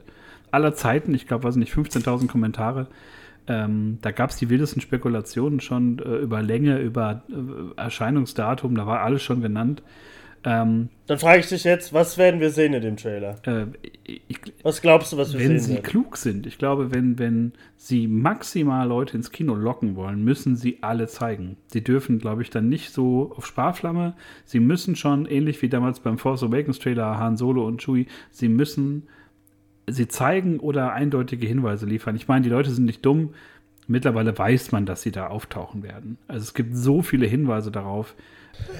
[0.51, 1.13] aller Zeiten.
[1.15, 2.87] Ich glaube, weiß nicht, 15.000 Kommentare.
[3.47, 8.75] Ähm, da gab es die wildesten Spekulationen schon äh, über Länge, über äh, Erscheinungsdatum.
[8.75, 9.81] Da war alles schon genannt.
[10.45, 13.35] Ähm, Dann frage ich dich jetzt, was werden wir sehen in dem Trailer?
[13.45, 13.67] Äh,
[14.03, 15.83] ich, was glaubst du, was wir sehen Wenn sie werden?
[15.83, 20.79] klug sind, ich glaube, wenn, wenn sie maximal Leute ins Kino locken wollen, müssen sie
[20.81, 21.57] alle zeigen.
[21.67, 24.15] Sie dürfen, glaube ich, dann nicht so auf Sparflamme.
[24.45, 28.49] Sie müssen schon, ähnlich wie damals beim Force Awakens Trailer, Han Solo und Chewie, sie
[28.49, 29.07] müssen
[29.87, 32.15] sie zeigen oder eindeutige Hinweise liefern.
[32.15, 33.33] Ich meine, die Leute sind nicht dumm
[33.87, 36.17] mittlerweile weiß man, dass sie da auftauchen werden.
[36.27, 38.15] Also es gibt so viele Hinweise darauf.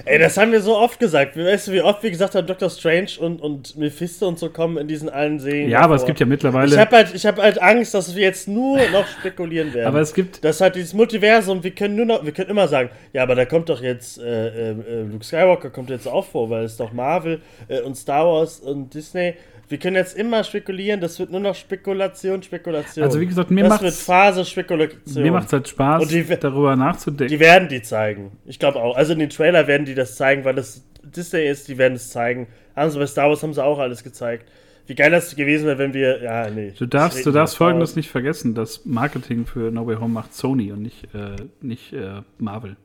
[0.06, 1.36] Ey, das haben wir so oft gesagt.
[1.36, 4.76] Weißt du, wie oft wir gesagt haben, Doctor Strange und, und Mephisto und so kommen
[4.76, 5.70] in diesen allen Serien.
[5.70, 6.72] Ja, aber es gibt ja mittlerweile.
[6.72, 9.86] Ich habe halt, hab halt Angst, dass wir jetzt nur noch spekulieren werden.
[9.86, 10.44] aber es gibt.
[10.44, 13.46] Das hat dieses Multiversum, wir können nur noch, wir können immer sagen, ja, aber da
[13.46, 17.40] kommt doch jetzt, äh, äh, Luke Skywalker kommt jetzt auch vor, weil es doch Marvel
[17.68, 19.34] äh, und Star Wars und Disney.
[19.68, 23.04] Wir können jetzt immer spekulieren, das wird nur noch Spekulation, Spekulation.
[23.04, 25.22] Also wie gesagt, mir das macht's, wird Phase Spekulation.
[25.22, 27.32] mir macht's halt Spaß, Und die- darüber nachzudenken.
[27.32, 28.32] Die werden die zeigen.
[28.44, 28.96] Ich glaube auch.
[28.96, 32.10] Also in den Trailer werden die das zeigen, weil das Disney ist, die werden es
[32.10, 32.46] zeigen.
[32.76, 34.48] Haben sie bei Star Wars haben sie auch alles gezeigt.
[34.86, 36.22] Wie geil das gewesen wäre, wenn wir.
[36.22, 36.72] Ja, nee.
[36.78, 37.96] Du darfst, du darfst folgendes aus.
[37.96, 42.20] nicht vergessen: Das Marketing für No Way Home macht Sony und nicht, äh, nicht äh,
[42.38, 42.76] Marvel.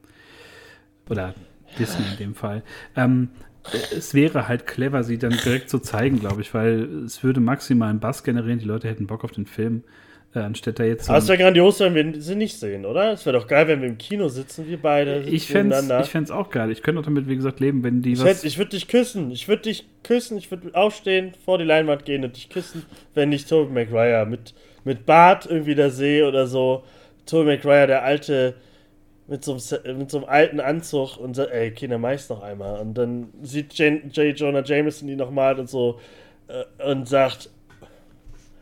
[1.10, 1.34] Oder
[1.78, 2.64] Disney in dem Fall.
[2.96, 3.30] Ähm,
[3.96, 7.90] es wäre halt clever, sie dann direkt zu zeigen, glaube ich, weil es würde maximal
[7.90, 9.84] einen Bass generieren, die Leute hätten Bock auf den Film,
[10.36, 13.14] äh, anstatt da jetzt so Aber es wäre grandios, wenn wir sie nicht sehen, oder?
[13.14, 15.22] Es wäre doch geil, wenn wir im Kino sitzen, wir beide.
[15.22, 16.70] Ich fände fänd's auch geil.
[16.72, 18.28] Ich könnte auch damit, wie gesagt, leben, wenn die Ich, was.
[18.42, 19.32] hätt- ich würde dich küssen.
[19.32, 20.38] Ich würde dich küssen.
[20.38, 24.54] Ich würde aufstehen, vor die Leinwand gehen und dich küssen, wenn ich Tobey Maguire mit,
[24.84, 26.84] mit Bart irgendwie da sehe oder so.
[27.26, 28.54] Tobey Maguire, der alte,
[29.30, 32.80] mit so einem, mit so einem alten Anzug und sagt, ey, Kinder, meist noch einmal.
[32.80, 34.14] Und dann sieht J.
[34.16, 36.00] Jonah Jameson die nochmal und so
[36.48, 37.50] äh, und sagt,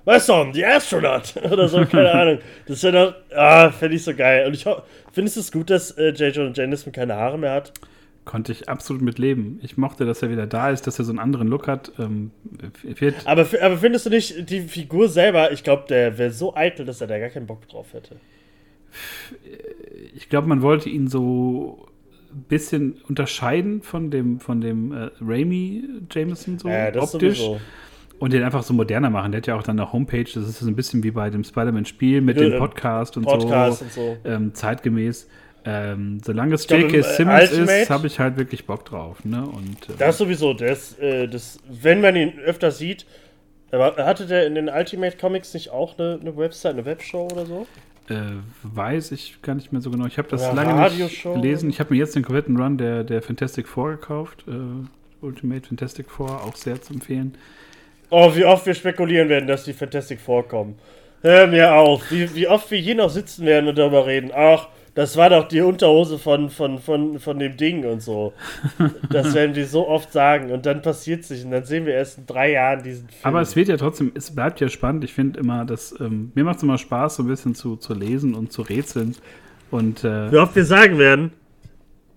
[0.08, 2.40] Weißt du, die Astronaut oder so, keine Ahnung.
[2.66, 2.94] Das wäre
[3.30, 4.48] doch, ah, fände ich so geil.
[4.48, 4.66] Und ich
[5.12, 6.34] findest du es gut, dass äh, J.
[6.34, 7.74] Jonah Jameson keine Haare mehr hat?
[8.24, 9.60] Konnte ich absolut mit leben.
[9.64, 11.92] Ich mochte, dass er wieder da ist, dass er so einen anderen Look hat.
[12.00, 12.32] Ähm,
[13.26, 17.02] Aber, aber findest du nicht, die Figur selber, ich glaube, der wäre so eitel, dass
[17.02, 18.16] er da gar keinen Bock drauf hätte.
[20.16, 21.88] Ich glaube, man wollte ihn so
[22.34, 27.40] ein bisschen unterscheiden von dem, von dem äh, Raimi Jameson so das optisch.
[27.40, 27.62] sowieso.
[28.20, 29.32] Und den einfach so moderner machen.
[29.32, 31.44] Der hat ja auch dann eine Homepage, das ist so ein bisschen wie bei dem
[31.44, 33.86] Spider-Man-Spiel mit Ja, dem Podcast und Podcast so.
[33.86, 33.92] und
[34.24, 34.30] so.
[34.30, 35.28] Ähm, zeitgemäß.
[35.66, 36.98] Ähm, solange es J.K.
[36.98, 39.24] äh, Simmons ist, Ultimate- habe ich halt wirklich Bock drauf.
[39.24, 39.44] Ne?
[39.48, 43.06] Und, äh, Das sowieso, das, äh, das, wenn man ihn öfter sieht,
[43.72, 47.46] aber hatte der in den Ultimate Comics nicht auch eine, eine Website, eine Webshow oder
[47.46, 47.68] so?
[48.10, 50.06] Äh, weiß ich gar nicht mehr so genau.
[50.06, 51.70] Ich habe das Oder lange nicht gelesen.
[51.70, 54.46] Ich habe mir jetzt den kompletten Run der, der Fantastic Four gekauft.
[54.48, 57.36] Äh, Ultimate Fantastic Four, auch sehr zu empfehlen.
[58.10, 60.78] Oh, wie oft wir spekulieren werden, dass die Fantastic vorkommen.
[61.22, 64.32] Hör mir auf, wie, wie oft wir hier noch sitzen werden und darüber reden.
[64.34, 64.68] Ach,
[64.98, 68.34] das war doch die Unterhose von, von, von, von dem Ding und so.
[69.12, 72.18] Das werden wir so oft sagen und dann passiert sich und dann sehen wir erst
[72.18, 73.20] in drei Jahren diesen Film.
[73.22, 75.04] Aber es wird ja trotzdem, es bleibt ja spannend.
[75.04, 77.94] Ich finde immer, dass ähm, mir macht es immer Spaß, so ein bisschen zu, zu
[77.94, 79.16] lesen und zu rätseln.
[79.70, 81.32] Und äh, Wie oft wir sagen werden,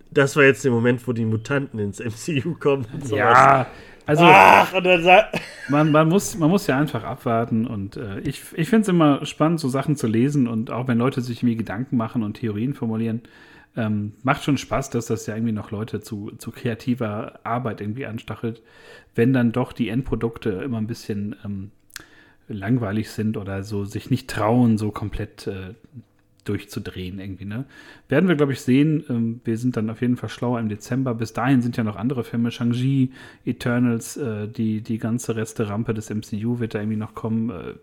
[0.09, 2.87] das war jetzt der Moment, wo die Mutanten ins MCU kommen.
[2.91, 3.19] Und sowas.
[3.19, 3.67] ja,
[4.05, 4.73] also Ach,
[5.69, 7.65] man, man, muss, man muss ja einfach abwarten.
[7.65, 10.47] Und äh, ich, ich finde es immer spannend, so Sachen zu lesen.
[10.47, 13.21] Und auch wenn Leute sich irgendwie Gedanken machen und Theorien formulieren,
[13.77, 18.05] ähm, macht schon Spaß, dass das ja irgendwie noch Leute zu, zu kreativer Arbeit irgendwie
[18.05, 18.61] anstachelt.
[19.15, 21.71] Wenn dann doch die Endprodukte immer ein bisschen ähm,
[22.47, 25.73] langweilig sind oder so sich nicht trauen, so komplett äh,
[26.45, 27.65] durchzudrehen irgendwie, ne?
[28.09, 29.03] Werden wir, glaube ich, sehen.
[29.09, 31.13] Ähm, wir sind dann auf jeden Fall schlauer im Dezember.
[31.13, 32.51] Bis dahin sind ja noch andere Filme.
[32.51, 33.11] Shang-Chi,
[33.45, 37.49] Eternals, äh, die, die ganze Reste-Rampe des MCU wird da irgendwie noch kommen.
[37.49, 37.73] Äh,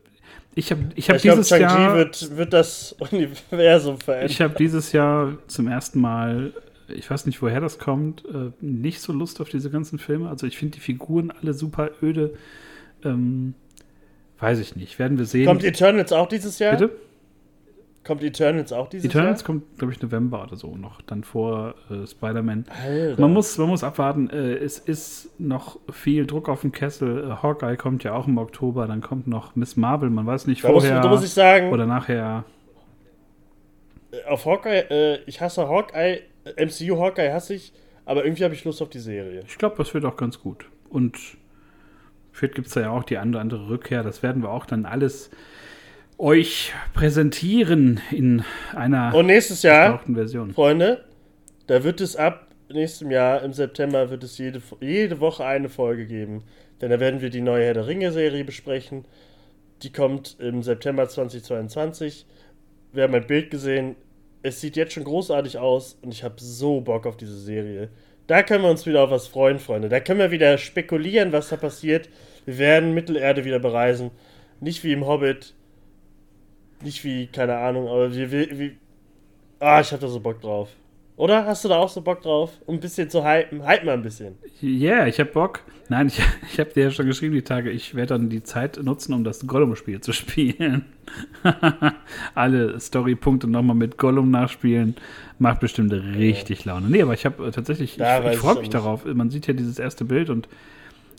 [0.55, 1.97] ich habe ich hab Ich dieses Shang-Chi Jahr...
[1.97, 4.31] wird, wird das Universum verändern.
[4.31, 6.53] Ich habe dieses Jahr zum ersten Mal,
[6.89, 10.29] ich weiß nicht, woher das kommt, äh, nicht so Lust auf diese ganzen Filme.
[10.29, 12.35] Also ich finde die Figuren alle super öde.
[13.05, 13.55] Ähm,
[14.41, 14.99] weiß ich nicht.
[14.99, 15.47] Werden wir sehen.
[15.47, 16.77] Kommt Eternals auch dieses Jahr?
[16.77, 16.91] Bitte?
[18.05, 19.47] Kommt Eternals auch dieses Eternals Jahr?
[19.47, 21.03] kommt, glaube ich, November oder so noch.
[21.03, 22.65] Dann vor äh, Spider-Man.
[23.19, 24.31] Man muss, man muss abwarten.
[24.31, 27.31] Äh, es ist noch viel Druck auf dem Kessel.
[27.31, 28.87] Äh, Hawkeye kommt ja auch im Oktober.
[28.87, 30.09] Dann kommt noch Miss Marvel.
[30.09, 32.45] Man weiß nicht da, muss, vorher da muss ich sagen, oder nachher.
[34.27, 37.73] auf Hawkeye, äh, ich hasse Hawkeye, äh, MCU Hawkeye hasse ich,
[38.07, 39.43] aber irgendwie habe ich Lust auf die Serie.
[39.47, 40.65] Ich glaube, das wird auch ganz gut.
[40.89, 41.19] Und
[42.33, 44.03] vielleicht gibt es da ja auch die andere, andere Rückkehr.
[44.03, 45.31] Das werden wir auch dann alles
[46.19, 48.45] euch präsentieren in
[48.75, 50.53] einer Und nächstes Jahr, Version.
[50.53, 51.05] Freunde,
[51.67, 56.07] da wird es ab nächstem Jahr, im September, wird es jede, jede Woche eine Folge
[56.07, 56.43] geben.
[56.81, 59.05] Denn da werden wir die neue Herr der Ringe-Serie besprechen.
[59.83, 62.27] Die kommt im September 2022.
[62.93, 63.97] Wir haben ein Bild gesehen.
[64.43, 67.91] Es sieht jetzt schon großartig aus und ich habe so Bock auf diese Serie.
[68.27, 69.89] Da können wir uns wieder auf was freuen, Freunde.
[69.89, 72.09] Da können wir wieder spekulieren, was da passiert.
[72.45, 74.11] Wir werden Mittelerde wieder bereisen.
[74.61, 75.55] Nicht wie im Hobbit.
[76.83, 78.71] Nicht wie, keine Ahnung, aber wir, wir, wir
[79.61, 80.71] Ah, ich hab da so Bock drauf.
[81.17, 81.45] Oder?
[81.47, 82.53] Hast du da auch so Bock drauf?
[82.67, 83.67] Um ein bisschen zu hypen?
[83.67, 84.37] Hype mal ein bisschen.
[84.61, 85.63] Ja, yeah, ich hab Bock.
[85.89, 86.21] Nein, ich,
[86.53, 89.25] ich habe dir ja schon geschrieben die Tage, ich werde dann die Zeit nutzen, um
[89.25, 90.85] das Gollum-Spiel zu spielen.
[92.37, 94.95] Alle Story-Punkte nochmal mit Gollum nachspielen.
[95.41, 96.89] Macht bestimmt richtig Laune.
[96.89, 99.05] Nee, aber ich habe äh, tatsächlich, Da ich, ich freue ich mich darauf.
[99.05, 100.49] Man sieht ja dieses erste Bild und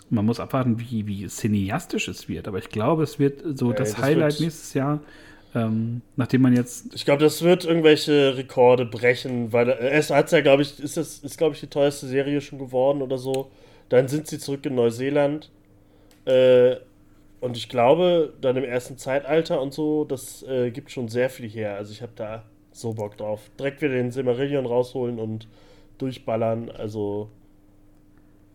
[0.09, 2.47] man muss abwarten, wie, wie cineastisch es wird.
[2.47, 5.01] Aber ich glaube, es wird so Ey, das, das Highlight nächstes Jahr,
[5.55, 10.31] ähm, nachdem man jetzt Ich glaube, das wird irgendwelche Rekorde brechen, weil äh, es hat
[10.31, 13.49] ja, glaube ich, ist das ist glaube ich die teuerste Serie schon geworden oder so.
[13.89, 15.49] Dann sind sie zurück in Neuseeland.
[16.25, 16.75] Äh,
[17.41, 21.49] und ich glaube, dann im ersten Zeitalter und so, das äh, gibt schon sehr viel
[21.49, 21.75] her.
[21.75, 23.49] Also ich habe da so Bock drauf.
[23.57, 25.47] Direkt wieder den Silmarillion rausholen und
[25.97, 26.69] durchballern.
[26.69, 27.29] Also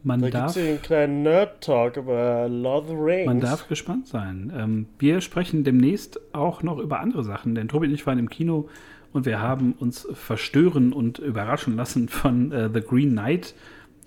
[0.04, 3.26] man da darf hier einen kleinen Nerd-Talk über Lord of the Rings.
[3.26, 4.52] Man darf gespannt sein.
[4.56, 8.28] Ähm, wir sprechen demnächst auch noch über andere Sachen, denn Tobi und ich waren im
[8.28, 8.68] Kino
[9.12, 13.54] und wir haben uns verstören und überraschen lassen von äh, The Green Knight.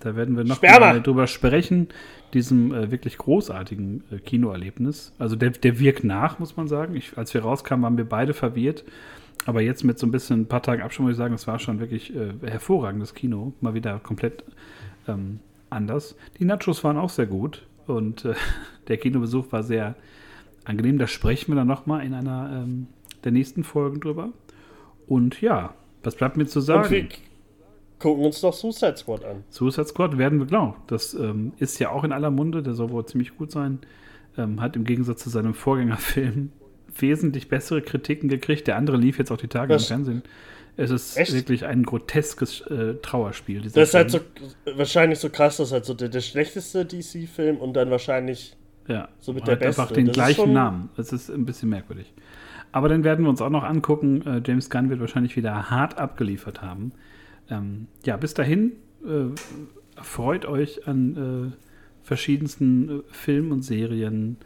[0.00, 1.88] Da werden wir noch mal drüber sprechen,
[2.32, 5.12] diesem äh, wirklich großartigen äh, Kinoerlebnis.
[5.18, 6.94] Also der, der wirkt nach, muss man sagen.
[6.94, 8.84] Ich, als wir rauskamen, waren wir beide verwirrt.
[9.46, 11.58] Aber jetzt mit so ein bisschen ein paar Tagen Abstand muss ich sagen, es war
[11.58, 13.54] schon wirklich äh, hervorragendes Kino.
[13.60, 14.44] Mal wieder komplett
[15.08, 15.40] ähm,
[15.70, 16.16] anders.
[16.38, 18.34] Die Nachos waren auch sehr gut und äh,
[18.88, 19.96] der Kinobesuch war sehr
[20.64, 20.98] angenehm.
[20.98, 22.86] Da sprechen wir dann nochmal in einer ähm,
[23.24, 24.30] der nächsten Folgen drüber.
[25.06, 27.08] Und ja, was bleibt mir zu und wir sagen?
[27.98, 29.44] gucken uns doch Suicide Squad an.
[29.50, 30.74] Suicide Squad werden wir glauben.
[30.86, 33.80] Das ähm, ist ja auch in aller Munde, der soll wohl ziemlich gut sein.
[34.36, 36.52] Ähm, hat im Gegensatz zu seinem Vorgängerfilm
[36.98, 38.66] wesentlich bessere Kritiken gekriegt.
[38.66, 39.82] Der andere lief jetzt auch die Tage Was?
[39.84, 40.22] im Fernsehen.
[40.78, 41.34] Es ist Echt?
[41.34, 43.62] wirklich ein groteskes äh, Trauerspiel.
[43.62, 44.78] Das ist halt so Film.
[44.78, 48.56] wahrscheinlich so krass, das ist halt so der, der schlechteste DC-Film und dann wahrscheinlich
[48.86, 49.94] Ja, So mit und der hat einfach Beste.
[49.94, 50.88] den Das gleichen Namen.
[50.96, 52.12] Das ist ein bisschen merkwürdig.
[52.72, 54.22] Aber dann werden wir uns auch noch angucken.
[54.26, 56.92] Äh, James Gunn wird wahrscheinlich wieder hart abgeliefert haben.
[57.50, 58.72] Ähm, ja, bis dahin
[59.04, 59.34] äh,
[60.00, 64.36] freut euch an äh, verschiedensten äh, Filmen und Serien.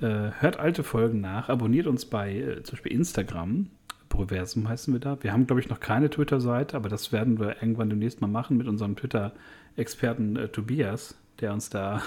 [0.00, 1.48] Äh, hört alte Folgen nach.
[1.50, 3.68] Abonniert uns bei zum Beispiel Instagram.
[4.14, 5.18] Proversum heißen wir da.
[5.22, 8.56] Wir haben, glaube ich, noch keine Twitter-Seite, aber das werden wir irgendwann demnächst mal machen
[8.56, 12.02] mit unserem Twitter-Experten äh, Tobias, der uns da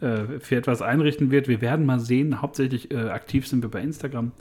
[0.00, 1.48] äh, für etwas einrichten wird.
[1.48, 2.42] Wir werden mal sehen.
[2.42, 4.32] Hauptsächlich äh, aktiv sind wir bei Instagram.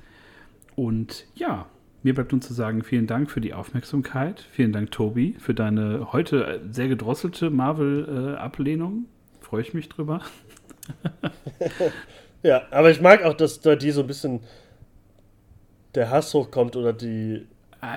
[0.75, 1.67] Und ja,
[2.03, 4.45] mir bleibt nun zu sagen, vielen Dank für die Aufmerksamkeit.
[4.51, 9.05] Vielen Dank, Tobi, für deine heute äh, sehr gedrosselte Marvel-Ablehnung.
[9.39, 10.21] Freue ich mich drüber.
[12.43, 14.41] Ja, aber ich mag auch, dass da die so ein bisschen
[15.95, 17.45] der Hass hochkommt oder die.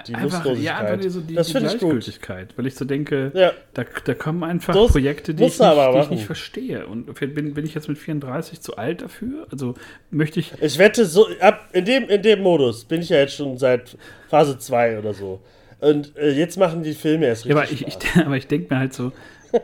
[0.06, 0.90] Die einfach, ja, Lustlosigkeit.
[0.92, 1.80] einfach so die, Das die finde ich gut.
[1.80, 5.72] Gleichgültigkeit, weil ich so denke, Ja, da, da kommen einfach Das Projekte, die ich, nicht,
[5.72, 6.86] die ich nicht verstehe.
[6.86, 9.46] Und bin, bin ich jetzt mit 34 zu alt dafür?
[9.50, 9.74] Also
[10.10, 13.34] möchte ich ich wette, so ab in dem, in dem Modus bin ich ja jetzt
[13.34, 13.96] schon seit
[14.28, 15.40] Phase 2 oder so.
[15.80, 17.80] Und äh, jetzt machen die Filme erst Ja, richtig.
[17.86, 19.12] aber ich, ich, aber ich denke mir halt so,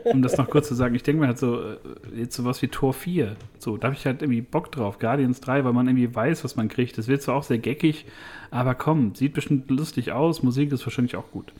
[0.05, 1.77] um das noch kurz zu sagen, ich denke mir halt so, äh,
[2.15, 5.65] jetzt sowas wie Tor 4, so, da habe ich halt irgendwie Bock drauf, Guardians 3,
[5.65, 6.97] weil man irgendwie weiß, was man kriegt.
[6.97, 8.05] Das wird zwar auch sehr geckig,
[8.51, 11.53] aber komm, sieht bestimmt lustig aus, Musik ist wahrscheinlich auch gut.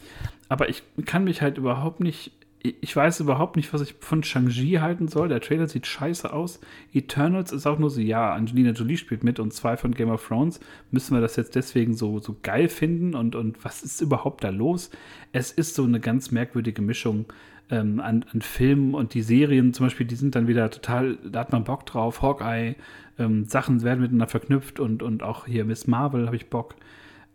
[0.49, 2.32] Aber ich kann mich halt überhaupt nicht,
[2.64, 5.30] ich weiß überhaupt nicht, was ich von Shang-Chi halten soll.
[5.30, 6.60] Der Trailer sieht scheiße aus.
[6.93, 10.28] Eternals ist auch nur so, ja, Angelina Jolie spielt mit und zwei von Game of
[10.28, 10.60] Thrones.
[10.91, 13.16] Müssen wir das jetzt deswegen so, so geil finden?
[13.16, 14.89] Und, und was ist überhaupt da los?
[15.32, 17.26] Es ist so eine ganz merkwürdige Mischung
[17.70, 21.41] ähm, an, an Filmen und die Serien zum Beispiel, die sind dann wieder total, da
[21.41, 22.22] hat man Bock drauf.
[22.22, 22.76] Hawkeye,
[23.20, 26.76] ähm, Sachen werden miteinander verknüpft und, und auch hier Miss Marvel habe ich Bock.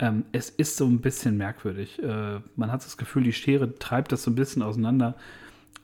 [0.03, 2.03] Ähm, es ist so ein bisschen merkwürdig.
[2.03, 5.15] Äh, man hat das Gefühl, die Schere treibt das so ein bisschen auseinander.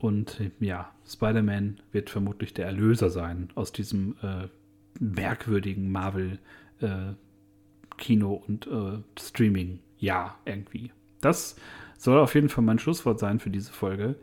[0.01, 4.49] Und äh, ja, Spider-Man wird vermutlich der Erlöser sein aus diesem äh,
[4.99, 10.91] merkwürdigen Marvel-Kino- und äh, Streaming-Ja irgendwie.
[11.21, 11.55] Das
[11.97, 14.17] soll auf jeden Fall mein Schlusswort sein für diese Folge.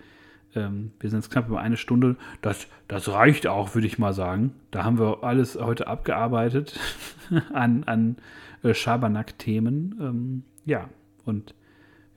[0.55, 2.17] Ähm, wir sind jetzt knapp über eine Stunde.
[2.41, 4.55] Das, das reicht auch, würde ich mal sagen.
[4.71, 6.77] Da haben wir alles heute abgearbeitet
[7.53, 8.17] an, an
[8.65, 9.95] äh, Schabernack-Themen.
[10.01, 10.89] Ähm, ja,
[11.23, 11.53] und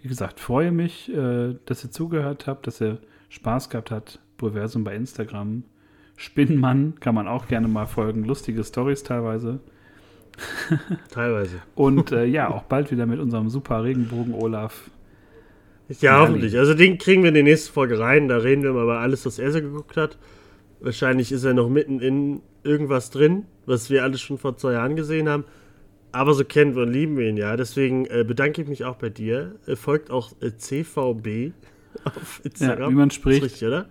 [0.00, 4.20] wie gesagt, freue mich, äh, dass ihr zugehört habt, dass ihr Spaß gehabt habt.
[4.36, 5.64] Proversum bei Instagram.
[6.16, 8.24] Spinnmann kann man auch gerne mal folgen.
[8.24, 9.60] Lustige Stories teilweise.
[11.10, 11.56] Teilweise.
[11.74, 14.90] Und äh, ja, auch bald wieder mit unserem super Regenbogen Olaf.
[16.00, 16.56] Ja, hoffentlich.
[16.56, 18.28] Also den kriegen wir in die nächste Folge rein.
[18.28, 20.18] Da reden wir mal über alles, was er so geguckt hat.
[20.80, 24.94] Wahrscheinlich ist er noch mitten in irgendwas drin, was wir alles schon vor zwei Jahren
[24.94, 25.44] gesehen haben.
[26.12, 27.56] Aber so kennen wir und lieben wir ihn ja.
[27.56, 29.56] Deswegen äh, bedanke ich mich auch bei dir.
[29.66, 31.52] Äh, folgt auch äh, CVB
[32.04, 32.80] auf Instagram.
[32.80, 33.42] Ja, wie man spricht.
[33.42, 33.86] Richtig, oder?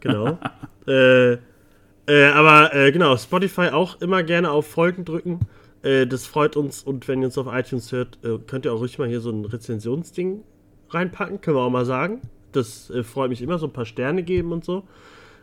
[0.00, 0.38] Genau.
[0.86, 5.40] äh, äh, aber äh, genau, Spotify auch immer gerne auf Folgen drücken.
[5.82, 6.82] Äh, das freut uns.
[6.82, 9.44] Und wenn ihr uns auf iTunes hört, könnt ihr auch ruhig mal hier so ein
[9.44, 10.42] Rezensionsding
[10.90, 12.22] reinpacken, können wir auch mal sagen.
[12.52, 14.84] Das freut mich immer, so ein paar Sterne geben und so.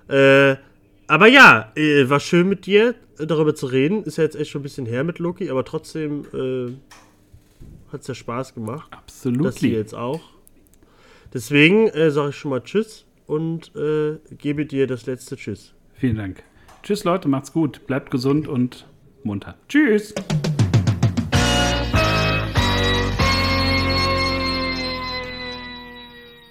[0.07, 0.55] Äh,
[1.07, 4.03] aber ja, äh, war schön mit dir äh, darüber zu reden.
[4.03, 6.73] Ist ja jetzt echt schon ein bisschen her mit Loki, aber trotzdem äh,
[7.91, 8.91] hat es ja Spaß gemacht.
[8.91, 9.45] Absolut.
[9.45, 10.21] Das hier jetzt auch.
[11.33, 15.73] Deswegen äh, sage ich schon mal Tschüss und äh, gebe dir das letzte Tschüss.
[15.93, 16.43] Vielen Dank.
[16.83, 17.85] Tschüss, Leute, macht's gut.
[17.87, 18.87] Bleibt gesund und
[19.23, 19.55] munter.
[19.67, 20.13] Tschüss.